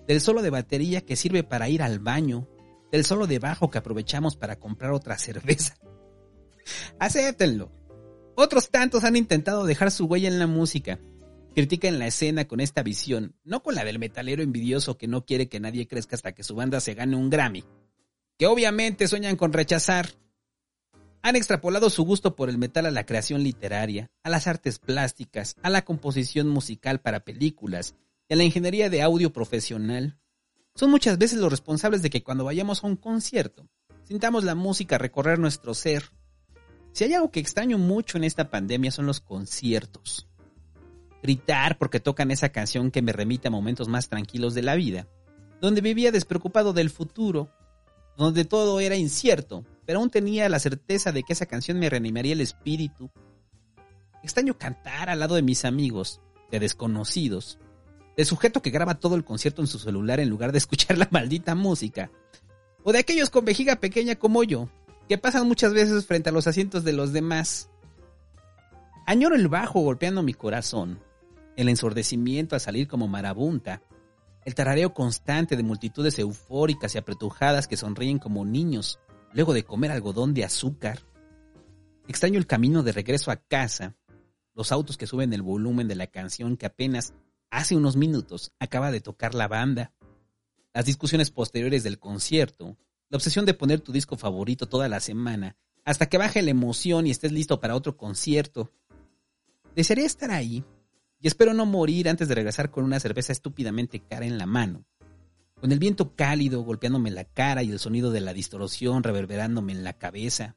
del 0.07 0.21
solo 0.21 0.41
de 0.41 0.49
batería 0.49 1.01
que 1.01 1.15
sirve 1.15 1.43
para 1.43 1.69
ir 1.69 1.81
al 1.81 1.99
baño, 1.99 2.47
del 2.91 3.05
solo 3.05 3.27
de 3.27 3.39
bajo 3.39 3.69
que 3.69 3.77
aprovechamos 3.77 4.35
para 4.35 4.57
comprar 4.57 4.91
otra 4.91 5.17
cerveza. 5.17 5.75
Acéptenlo. 6.99 7.71
Otros 8.35 8.69
tantos 8.69 9.03
han 9.03 9.15
intentado 9.15 9.65
dejar 9.65 9.91
su 9.91 10.05
huella 10.05 10.27
en 10.27 10.39
la 10.39 10.47
música. 10.47 10.99
Critican 11.53 11.99
la 11.99 12.07
escena 12.07 12.45
con 12.45 12.61
esta 12.61 12.81
visión, 12.81 13.35
no 13.43 13.61
con 13.61 13.75
la 13.75 13.83
del 13.83 13.99
metalero 13.99 14.41
envidioso 14.41 14.97
que 14.97 15.07
no 15.07 15.25
quiere 15.25 15.49
que 15.49 15.59
nadie 15.59 15.87
crezca 15.87 16.15
hasta 16.15 16.31
que 16.33 16.43
su 16.43 16.55
banda 16.55 16.79
se 16.79 16.93
gane 16.93 17.17
un 17.17 17.29
Grammy, 17.29 17.65
que 18.37 18.47
obviamente 18.47 19.07
sueñan 19.07 19.35
con 19.35 19.51
rechazar. 19.51 20.09
Han 21.23 21.35
extrapolado 21.35 21.89
su 21.89 22.03
gusto 22.03 22.35
por 22.35 22.49
el 22.49 22.57
metal 22.57 22.85
a 22.85 22.91
la 22.91 23.05
creación 23.05 23.43
literaria, 23.43 24.09
a 24.23 24.29
las 24.29 24.47
artes 24.47 24.79
plásticas, 24.79 25.57
a 25.61 25.69
la 25.69 25.83
composición 25.83 26.47
musical 26.47 27.01
para 27.01 27.19
películas 27.25 27.95
y 28.31 28.33
a 28.33 28.37
la 28.37 28.45
ingeniería 28.45 28.89
de 28.89 29.01
audio 29.01 29.33
profesional. 29.33 30.17
Son 30.73 30.89
muchas 30.89 31.17
veces 31.17 31.37
los 31.39 31.51
responsables 31.51 32.01
de 32.01 32.09
que 32.09 32.23
cuando 32.23 32.45
vayamos 32.45 32.81
a 32.81 32.87
un 32.87 32.95
concierto, 32.95 33.67
sintamos 34.05 34.45
la 34.45 34.55
música 34.55 34.97
recorrer 34.97 35.37
nuestro 35.37 35.73
ser 35.73 36.13
si 36.93 37.03
hay 37.03 37.13
algo 37.13 37.29
que 37.29 37.41
extraño 37.41 37.77
mucho 37.77 38.17
en 38.17 38.23
esta 38.23 38.49
pandemia 38.49 38.89
son 38.89 39.05
los 39.05 39.19
conciertos. 39.19 40.29
Gritar 41.21 41.77
porque 41.77 41.99
tocan 41.99 42.31
esa 42.31 42.53
canción 42.53 42.89
que 42.89 43.01
me 43.01 43.11
remite 43.11 43.49
a 43.49 43.51
momentos 43.51 43.89
más 43.89 44.07
tranquilos 44.07 44.53
de 44.53 44.61
la 44.61 44.75
vida, 44.75 45.09
donde 45.59 45.81
vivía 45.81 46.13
despreocupado 46.13 46.71
del 46.71 46.89
futuro, 46.89 47.49
donde 48.15 48.45
todo 48.45 48.79
era 48.79 48.95
incierto, 48.95 49.65
pero 49.85 49.99
aún 49.99 50.09
tenía 50.09 50.47
la 50.47 50.59
certeza 50.59 51.11
de 51.11 51.23
que 51.23 51.33
esa 51.33 51.47
canción 51.47 51.79
me 51.79 51.89
reanimaría 51.89 52.31
el 52.31 52.39
espíritu. 52.39 53.11
Extraño 54.23 54.57
cantar 54.57 55.09
al 55.09 55.19
lado 55.19 55.35
de 55.35 55.41
mis 55.41 55.65
amigos, 55.65 56.21
de 56.49 56.61
desconocidos, 56.61 57.59
de 58.21 58.25
sujeto 58.25 58.61
que 58.61 58.69
graba 58.69 58.99
todo 58.99 59.15
el 59.15 59.23
concierto 59.23 59.63
en 59.63 59.67
su 59.67 59.79
celular 59.79 60.19
en 60.19 60.29
lugar 60.29 60.51
de 60.51 60.59
escuchar 60.59 60.95
la 60.95 61.07
maldita 61.09 61.55
música, 61.55 62.11
o 62.83 62.91
de 62.91 62.99
aquellos 62.99 63.31
con 63.31 63.45
vejiga 63.45 63.77
pequeña 63.77 64.15
como 64.15 64.43
yo, 64.43 64.69
que 65.09 65.17
pasan 65.17 65.47
muchas 65.47 65.73
veces 65.73 66.05
frente 66.05 66.29
a 66.29 66.31
los 66.31 66.45
asientos 66.45 66.83
de 66.83 66.93
los 66.93 67.13
demás. 67.13 67.71
Añoro 69.07 69.35
el 69.35 69.47
bajo 69.47 69.79
golpeando 69.79 70.21
mi 70.21 70.35
corazón, 70.35 70.99
el 71.55 71.67
ensordecimiento 71.67 72.53
al 72.53 72.61
salir 72.61 72.87
como 72.87 73.07
marabunta, 73.07 73.81
el 74.45 74.53
tarareo 74.53 74.93
constante 74.93 75.57
de 75.57 75.63
multitudes 75.63 76.19
eufóricas 76.19 76.93
y 76.93 76.99
apretujadas 76.99 77.67
que 77.67 77.75
sonríen 77.75 78.19
como 78.19 78.45
niños, 78.45 78.99
luego 79.33 79.51
de 79.51 79.63
comer 79.63 79.89
algodón 79.89 80.35
de 80.35 80.45
azúcar. 80.45 80.99
Extraño 82.07 82.37
el 82.37 82.45
camino 82.45 82.83
de 82.83 82.91
regreso 82.91 83.31
a 83.31 83.37
casa, 83.37 83.95
los 84.53 84.71
autos 84.71 84.95
que 84.95 85.07
suben 85.07 85.33
el 85.33 85.41
volumen 85.41 85.87
de 85.87 85.95
la 85.95 86.05
canción 86.05 86.55
que 86.55 86.67
apenas 86.67 87.15
hace 87.51 87.75
unos 87.75 87.95
minutos 87.95 88.53
acaba 88.59 88.91
de 88.91 89.01
tocar 89.01 89.35
la 89.35 89.47
banda, 89.47 89.93
las 90.73 90.85
discusiones 90.85 91.29
posteriores 91.29 91.83
del 91.83 91.99
concierto, 91.99 92.77
la 93.09 93.17
obsesión 93.17 93.45
de 93.45 93.53
poner 93.53 93.81
tu 93.81 93.91
disco 93.91 94.17
favorito 94.17 94.67
toda 94.67 94.87
la 94.87 94.99
semana 94.99 95.57
hasta 95.83 96.07
que 96.07 96.17
baje 96.17 96.41
la 96.41 96.51
emoción 96.51 97.07
y 97.07 97.11
estés 97.11 97.31
listo 97.31 97.59
para 97.59 97.75
otro 97.75 97.97
concierto. 97.97 98.71
Desearía 99.75 100.05
estar 100.05 100.31
ahí 100.31 100.63
y 101.19 101.27
espero 101.27 101.53
no 101.53 101.65
morir 101.65 102.09
antes 102.09 102.27
de 102.27 102.35
regresar 102.35 102.71
con 102.71 102.83
una 102.83 102.99
cerveza 102.99 103.31
estúpidamente 103.31 103.99
cara 103.99 104.25
en 104.25 104.37
la 104.37 104.45
mano, 104.45 104.85
con 105.59 105.71
el 105.71 105.79
viento 105.79 106.15
cálido 106.15 106.61
golpeándome 106.61 107.11
la 107.11 107.25
cara 107.25 107.63
y 107.63 107.71
el 107.71 107.79
sonido 107.79 108.11
de 108.11 108.21
la 108.21 108.33
distorsión 108.33 109.03
reverberándome 109.03 109.73
en 109.73 109.83
la 109.83 109.93
cabeza. 109.93 110.55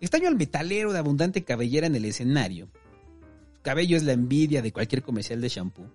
Extraño 0.00 0.28
al 0.28 0.36
metalero 0.36 0.92
de 0.92 0.98
abundante 0.98 1.44
cabellera 1.44 1.86
en 1.86 1.94
el 1.94 2.06
escenario. 2.06 2.70
Cabello 3.62 3.96
es 3.96 4.04
la 4.04 4.12
envidia 4.12 4.62
de 4.62 4.72
cualquier 4.72 5.02
comercial 5.02 5.40
de 5.40 5.48
shampoo. 5.48 5.90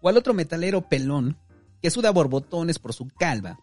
O 0.00 0.08
al 0.08 0.16
otro 0.16 0.34
metalero 0.34 0.88
pelón 0.88 1.36
que 1.80 1.90
suda 1.90 2.10
borbotones 2.10 2.78
por 2.78 2.92
su 2.94 3.08
calva. 3.08 3.60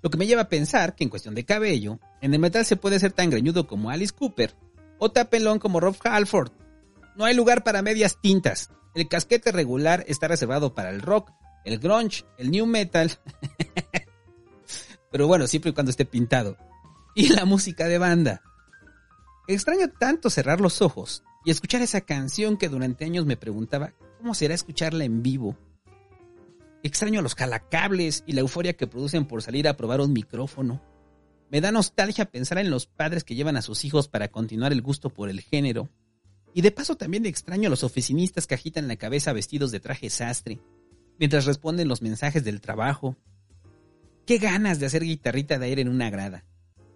Lo 0.00 0.10
que 0.10 0.16
me 0.16 0.26
lleva 0.26 0.42
a 0.42 0.48
pensar 0.48 0.94
que 0.94 1.02
en 1.02 1.10
cuestión 1.10 1.34
de 1.34 1.44
cabello, 1.44 1.98
en 2.20 2.32
el 2.32 2.40
metal 2.40 2.64
se 2.64 2.76
puede 2.76 3.00
ser 3.00 3.12
tan 3.12 3.30
greñudo 3.30 3.66
como 3.66 3.90
Alice 3.90 4.14
Cooper 4.14 4.54
o 4.98 5.10
tan 5.10 5.26
pelón 5.26 5.58
como 5.58 5.80
Rob 5.80 5.96
Halford. 6.04 6.52
No 7.16 7.24
hay 7.24 7.34
lugar 7.34 7.64
para 7.64 7.82
medias 7.82 8.20
tintas. 8.20 8.70
El 8.94 9.08
casquete 9.08 9.50
regular 9.50 10.04
está 10.06 10.28
reservado 10.28 10.74
para 10.74 10.90
el 10.90 11.02
rock, 11.02 11.32
el 11.64 11.78
grunge, 11.78 12.24
el 12.38 12.50
new 12.50 12.66
metal. 12.66 13.10
Pero 15.10 15.26
bueno, 15.26 15.46
siempre 15.46 15.70
y 15.70 15.74
cuando 15.74 15.90
esté 15.90 16.04
pintado. 16.04 16.56
Y 17.14 17.28
la 17.28 17.44
música 17.44 17.88
de 17.88 17.98
banda. 17.98 18.42
Extraño 19.48 19.90
tanto 19.90 20.30
cerrar 20.30 20.60
los 20.60 20.80
ojos 20.82 21.24
y 21.48 21.50
escuchar 21.50 21.80
esa 21.80 22.02
canción 22.02 22.58
que 22.58 22.68
durante 22.68 23.06
años 23.06 23.24
me 23.24 23.38
preguntaba 23.38 23.94
cómo 24.18 24.34
será 24.34 24.52
escucharla 24.52 25.04
en 25.04 25.22
vivo. 25.22 25.56
Extraño 26.82 27.22
los 27.22 27.34
calacables 27.34 28.22
y 28.26 28.34
la 28.34 28.42
euforia 28.42 28.74
que 28.74 28.86
producen 28.86 29.24
por 29.24 29.40
salir 29.40 29.66
a 29.66 29.74
probar 29.74 30.02
un 30.02 30.12
micrófono. 30.12 30.82
Me 31.50 31.62
da 31.62 31.72
nostalgia 31.72 32.30
pensar 32.30 32.58
en 32.58 32.68
los 32.68 32.84
padres 32.84 33.24
que 33.24 33.34
llevan 33.34 33.56
a 33.56 33.62
sus 33.62 33.86
hijos 33.86 34.08
para 34.08 34.28
continuar 34.28 34.72
el 34.72 34.82
gusto 34.82 35.08
por 35.08 35.30
el 35.30 35.40
género. 35.40 35.88
Y 36.52 36.60
de 36.60 36.70
paso 36.70 36.98
también 36.98 37.24
extraño 37.24 37.68
a 37.68 37.70
los 37.70 37.82
oficinistas 37.82 38.46
que 38.46 38.54
agitan 38.54 38.86
la 38.86 38.96
cabeza 38.96 39.32
vestidos 39.32 39.70
de 39.70 39.80
traje 39.80 40.10
sastre, 40.10 40.60
mientras 41.18 41.46
responden 41.46 41.88
los 41.88 42.02
mensajes 42.02 42.44
del 42.44 42.60
trabajo. 42.60 43.16
Qué 44.26 44.36
ganas 44.36 44.80
de 44.80 44.84
hacer 44.84 45.02
guitarrita 45.02 45.58
de 45.58 45.64
aire 45.64 45.80
en 45.80 45.88
una 45.88 46.10
grada. 46.10 46.44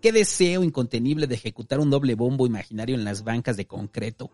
Qué 0.03 0.11
deseo 0.11 0.65
incontenible 0.65 1.29
de 1.29 1.37
ejecutar 1.37 1.79
un 1.79 1.89
doble 1.89 2.17
bombo 2.17 2.45
imaginario 2.45 2.97
en 2.97 3.05
las 3.05 3.23
bancas 3.23 3.57
de 3.57 3.69
concreto. 3.69 4.33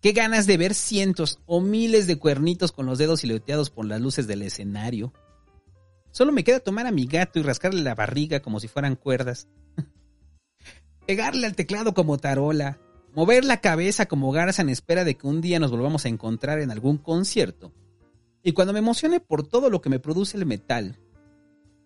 Qué 0.00 0.10
ganas 0.10 0.48
de 0.48 0.56
ver 0.56 0.74
cientos 0.74 1.38
o 1.46 1.60
miles 1.60 2.08
de 2.08 2.18
cuernitos 2.18 2.72
con 2.72 2.84
los 2.86 2.98
dedos 2.98 3.20
silueteados 3.20 3.70
por 3.70 3.86
las 3.86 4.00
luces 4.00 4.26
del 4.26 4.42
escenario. 4.42 5.12
Solo 6.10 6.32
me 6.32 6.42
queda 6.42 6.58
tomar 6.58 6.88
a 6.88 6.90
mi 6.90 7.06
gato 7.06 7.38
y 7.38 7.42
rascarle 7.42 7.80
la 7.82 7.94
barriga 7.94 8.40
como 8.40 8.58
si 8.58 8.66
fueran 8.66 8.96
cuerdas. 8.96 9.46
Pegarle 11.06 11.46
al 11.46 11.54
teclado 11.54 11.94
como 11.94 12.18
tarola. 12.18 12.80
Mover 13.14 13.44
la 13.44 13.60
cabeza 13.60 14.06
como 14.06 14.32
garza 14.32 14.62
en 14.62 14.68
espera 14.68 15.04
de 15.04 15.14
que 15.14 15.28
un 15.28 15.40
día 15.40 15.60
nos 15.60 15.70
volvamos 15.70 16.06
a 16.06 16.08
encontrar 16.08 16.58
en 16.58 16.72
algún 16.72 16.98
concierto. 16.98 17.72
Y 18.42 18.50
cuando 18.50 18.72
me 18.72 18.80
emocione 18.80 19.20
por 19.20 19.46
todo 19.46 19.70
lo 19.70 19.80
que 19.80 19.90
me 19.90 20.00
produce 20.00 20.36
el 20.36 20.44
metal, 20.44 20.98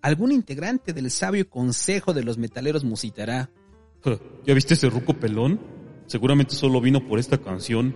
algún 0.02 0.32
integrante 0.32 0.92
del 0.92 1.10
sabio 1.10 1.48
consejo 1.48 2.12
de 2.12 2.24
los 2.24 2.36
metaleros 2.36 2.84
musitará. 2.84 3.50
¿Ya 4.44 4.52
viste 4.52 4.74
ese 4.74 4.90
ruco 4.90 5.14
pelón? 5.14 5.60
Seguramente 6.06 6.54
solo 6.54 6.80
vino 6.80 7.06
por 7.06 7.18
esta 7.18 7.38
canción. 7.38 7.94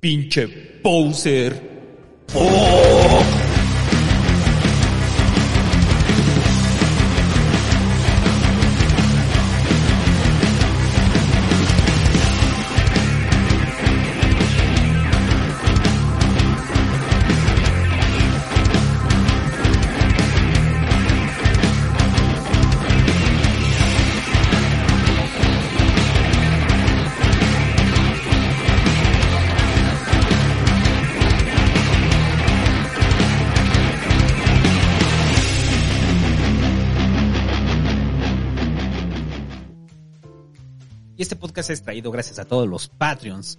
Pinche 0.00 0.48
poser. 0.82 2.24
¡Oh! 2.34 3.45
Podcast 41.66 41.70
es 41.70 41.82
traído 41.82 42.12
gracias 42.12 42.38
a 42.38 42.44
todos 42.44 42.68
los 42.68 42.88
Patreons, 42.88 43.58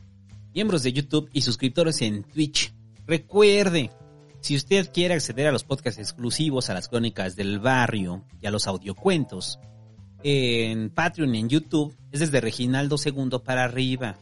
miembros 0.53 0.81
de 0.83 0.93
YouTube 0.93 1.29
y 1.33 1.41
suscriptores 1.41 2.01
en 2.01 2.23
Twitch. 2.23 2.73
Recuerde, 3.05 3.91
si 4.39 4.55
usted 4.55 4.91
quiere 4.93 5.15
acceder 5.15 5.47
a 5.47 5.51
los 5.51 5.65
podcasts 5.65 5.99
exclusivos, 5.99 6.69
a 6.69 6.73
las 6.73 6.87
crónicas 6.87 7.35
del 7.35 7.59
barrio 7.59 8.23
y 8.39 8.47
a 8.47 8.51
los 8.51 8.65
audiocuentos, 8.65 9.59
en 10.23 10.89
Patreon 10.89 11.35
y 11.35 11.39
en 11.39 11.49
YouTube 11.49 11.97
es 12.11 12.21
desde 12.21 12.39
Reginaldo 12.39 12.95
II 13.03 13.39
para 13.43 13.65
arriba. 13.65 14.17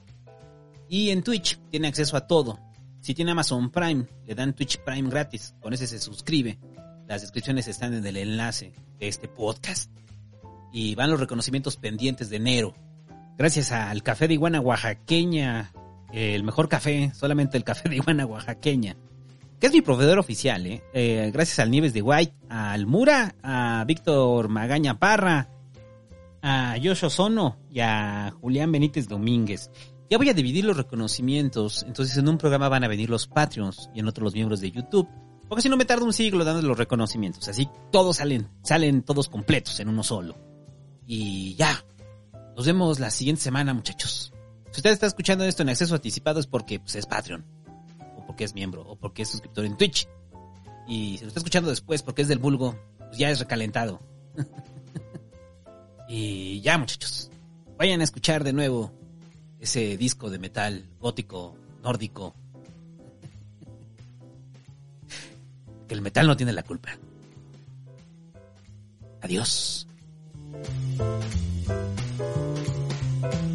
Y 0.89 1.11
en 1.11 1.21
Twitch 1.21 1.59
tiene 1.69 1.87
acceso 1.87 2.17
a 2.17 2.25
todo. 2.25 2.59
Si 3.01 3.13
tiene 3.13 3.31
Amazon 3.31 3.69
Prime, 3.69 4.07
le 4.25 4.33
dan 4.33 4.55
Twitch 4.55 4.79
Prime 4.79 5.11
gratis. 5.11 5.53
Con 5.61 5.73
ese 5.73 5.85
se 5.85 5.99
suscribe. 5.99 6.57
Las 7.07 7.21
descripciones 7.21 7.67
están 7.67 7.93
en 7.93 8.05
el 8.05 8.17
enlace 8.17 8.73
de 8.97 9.07
este 9.07 9.27
podcast. 9.27 9.91
Y 10.73 10.95
van 10.95 11.11
los 11.11 11.19
reconocimientos 11.19 11.77
pendientes 11.77 12.31
de 12.31 12.37
enero 12.37 12.73
gracias 13.37 13.71
al 13.71 14.03
café 14.03 14.27
de 14.27 14.35
iguana 14.35 14.61
oaxaqueña, 14.61 15.71
el 16.11 16.43
mejor 16.43 16.69
café, 16.69 17.11
solamente 17.13 17.57
el 17.57 17.63
café 17.63 17.89
de 17.89 17.97
iguana 17.97 18.25
oaxaqueña, 18.25 18.95
que 19.59 19.67
es 19.67 19.73
mi 19.73 19.81
proveedor 19.81 20.19
oficial, 20.19 20.65
¿eh? 20.65 20.83
¿eh? 20.93 21.29
gracias 21.33 21.59
al 21.59 21.71
Nieves 21.71 21.93
de 21.93 22.01
White, 22.01 22.35
al 22.49 22.85
Mura, 22.85 23.35
a 23.41 23.83
Víctor 23.87 24.49
Magaña 24.49 24.99
Parra, 24.99 25.49
a 26.41 26.75
Joshua 26.81 27.09
Sono 27.09 27.57
y 27.69 27.79
a 27.79 28.33
Julián 28.41 28.71
Benítez 28.71 29.07
Domínguez. 29.07 29.71
Ya 30.09 30.17
voy 30.17 30.29
a 30.29 30.33
dividir 30.33 30.65
los 30.65 30.77
reconocimientos, 30.77 31.83
entonces 31.87 32.15
en 32.17 32.29
un 32.29 32.37
programa 32.37 32.69
van 32.69 32.83
a 32.83 32.87
venir 32.87 33.09
los 33.09 33.27
Patreons 33.27 33.89
y 33.95 33.99
en 33.99 34.07
otro 34.07 34.23
los 34.23 34.35
miembros 34.35 34.61
de 34.61 34.71
YouTube. 34.71 35.07
Porque 35.47 35.61
si 35.61 35.69
no 35.69 35.77
me 35.77 35.85
tardo 35.85 36.05
un 36.05 36.13
siglo 36.13 36.43
dando 36.43 36.61
los 36.67 36.77
reconocimientos. 36.77 37.47
Así 37.47 37.67
todos 37.91 38.17
salen, 38.17 38.49
salen 38.63 39.03
todos 39.03 39.29
completos 39.29 39.79
en 39.79 39.89
uno 39.89 40.03
solo. 40.03 40.35
Y 41.07 41.55
ya, 41.55 41.83
nos 42.55 42.65
vemos 42.65 42.99
la 42.99 43.11
siguiente 43.11 43.41
semana, 43.41 43.73
muchachos. 43.73 44.31
Si 44.71 44.79
usted 44.79 44.91
está 44.91 45.07
escuchando 45.07 45.43
esto 45.43 45.63
en 45.63 45.69
acceso 45.69 45.95
anticipado 45.95 46.39
es 46.39 46.47
porque 46.47 46.79
pues, 46.79 46.95
es 46.95 47.05
Patreon, 47.05 47.45
o 48.17 48.25
porque 48.25 48.45
es 48.45 48.53
miembro, 48.53 48.81
o 48.87 48.95
porque 48.95 49.23
es 49.23 49.29
suscriptor 49.29 49.65
en 49.65 49.77
Twitch. 49.77 50.07
Y 50.87 51.17
si 51.17 51.23
lo 51.23 51.29
está 51.29 51.39
escuchando 51.39 51.69
después 51.69 52.01
porque 52.01 52.21
es 52.21 52.27
del 52.27 52.39
vulgo, 52.39 52.79
pues 52.97 53.17
ya 53.17 53.29
es 53.29 53.39
recalentado. 53.39 54.01
y 56.07 56.61
ya, 56.61 56.77
muchachos. 56.77 57.29
Vayan 57.77 58.01
a 58.01 58.05
escuchar 58.05 58.43
de 58.43 58.53
nuevo 58.53 58.91
ese 59.59 59.97
disco 59.97 60.29
de 60.29 60.39
metal 60.39 60.85
gótico, 60.99 61.57
nórdico. 61.81 62.35
que 65.87 65.93
el 65.93 66.01
metal 66.01 66.27
no 66.27 66.37
tiene 66.37 66.53
la 66.53 66.63
culpa. 66.63 66.97
Adiós. 69.21 69.87
Thank 72.17 73.49
you. 73.49 73.54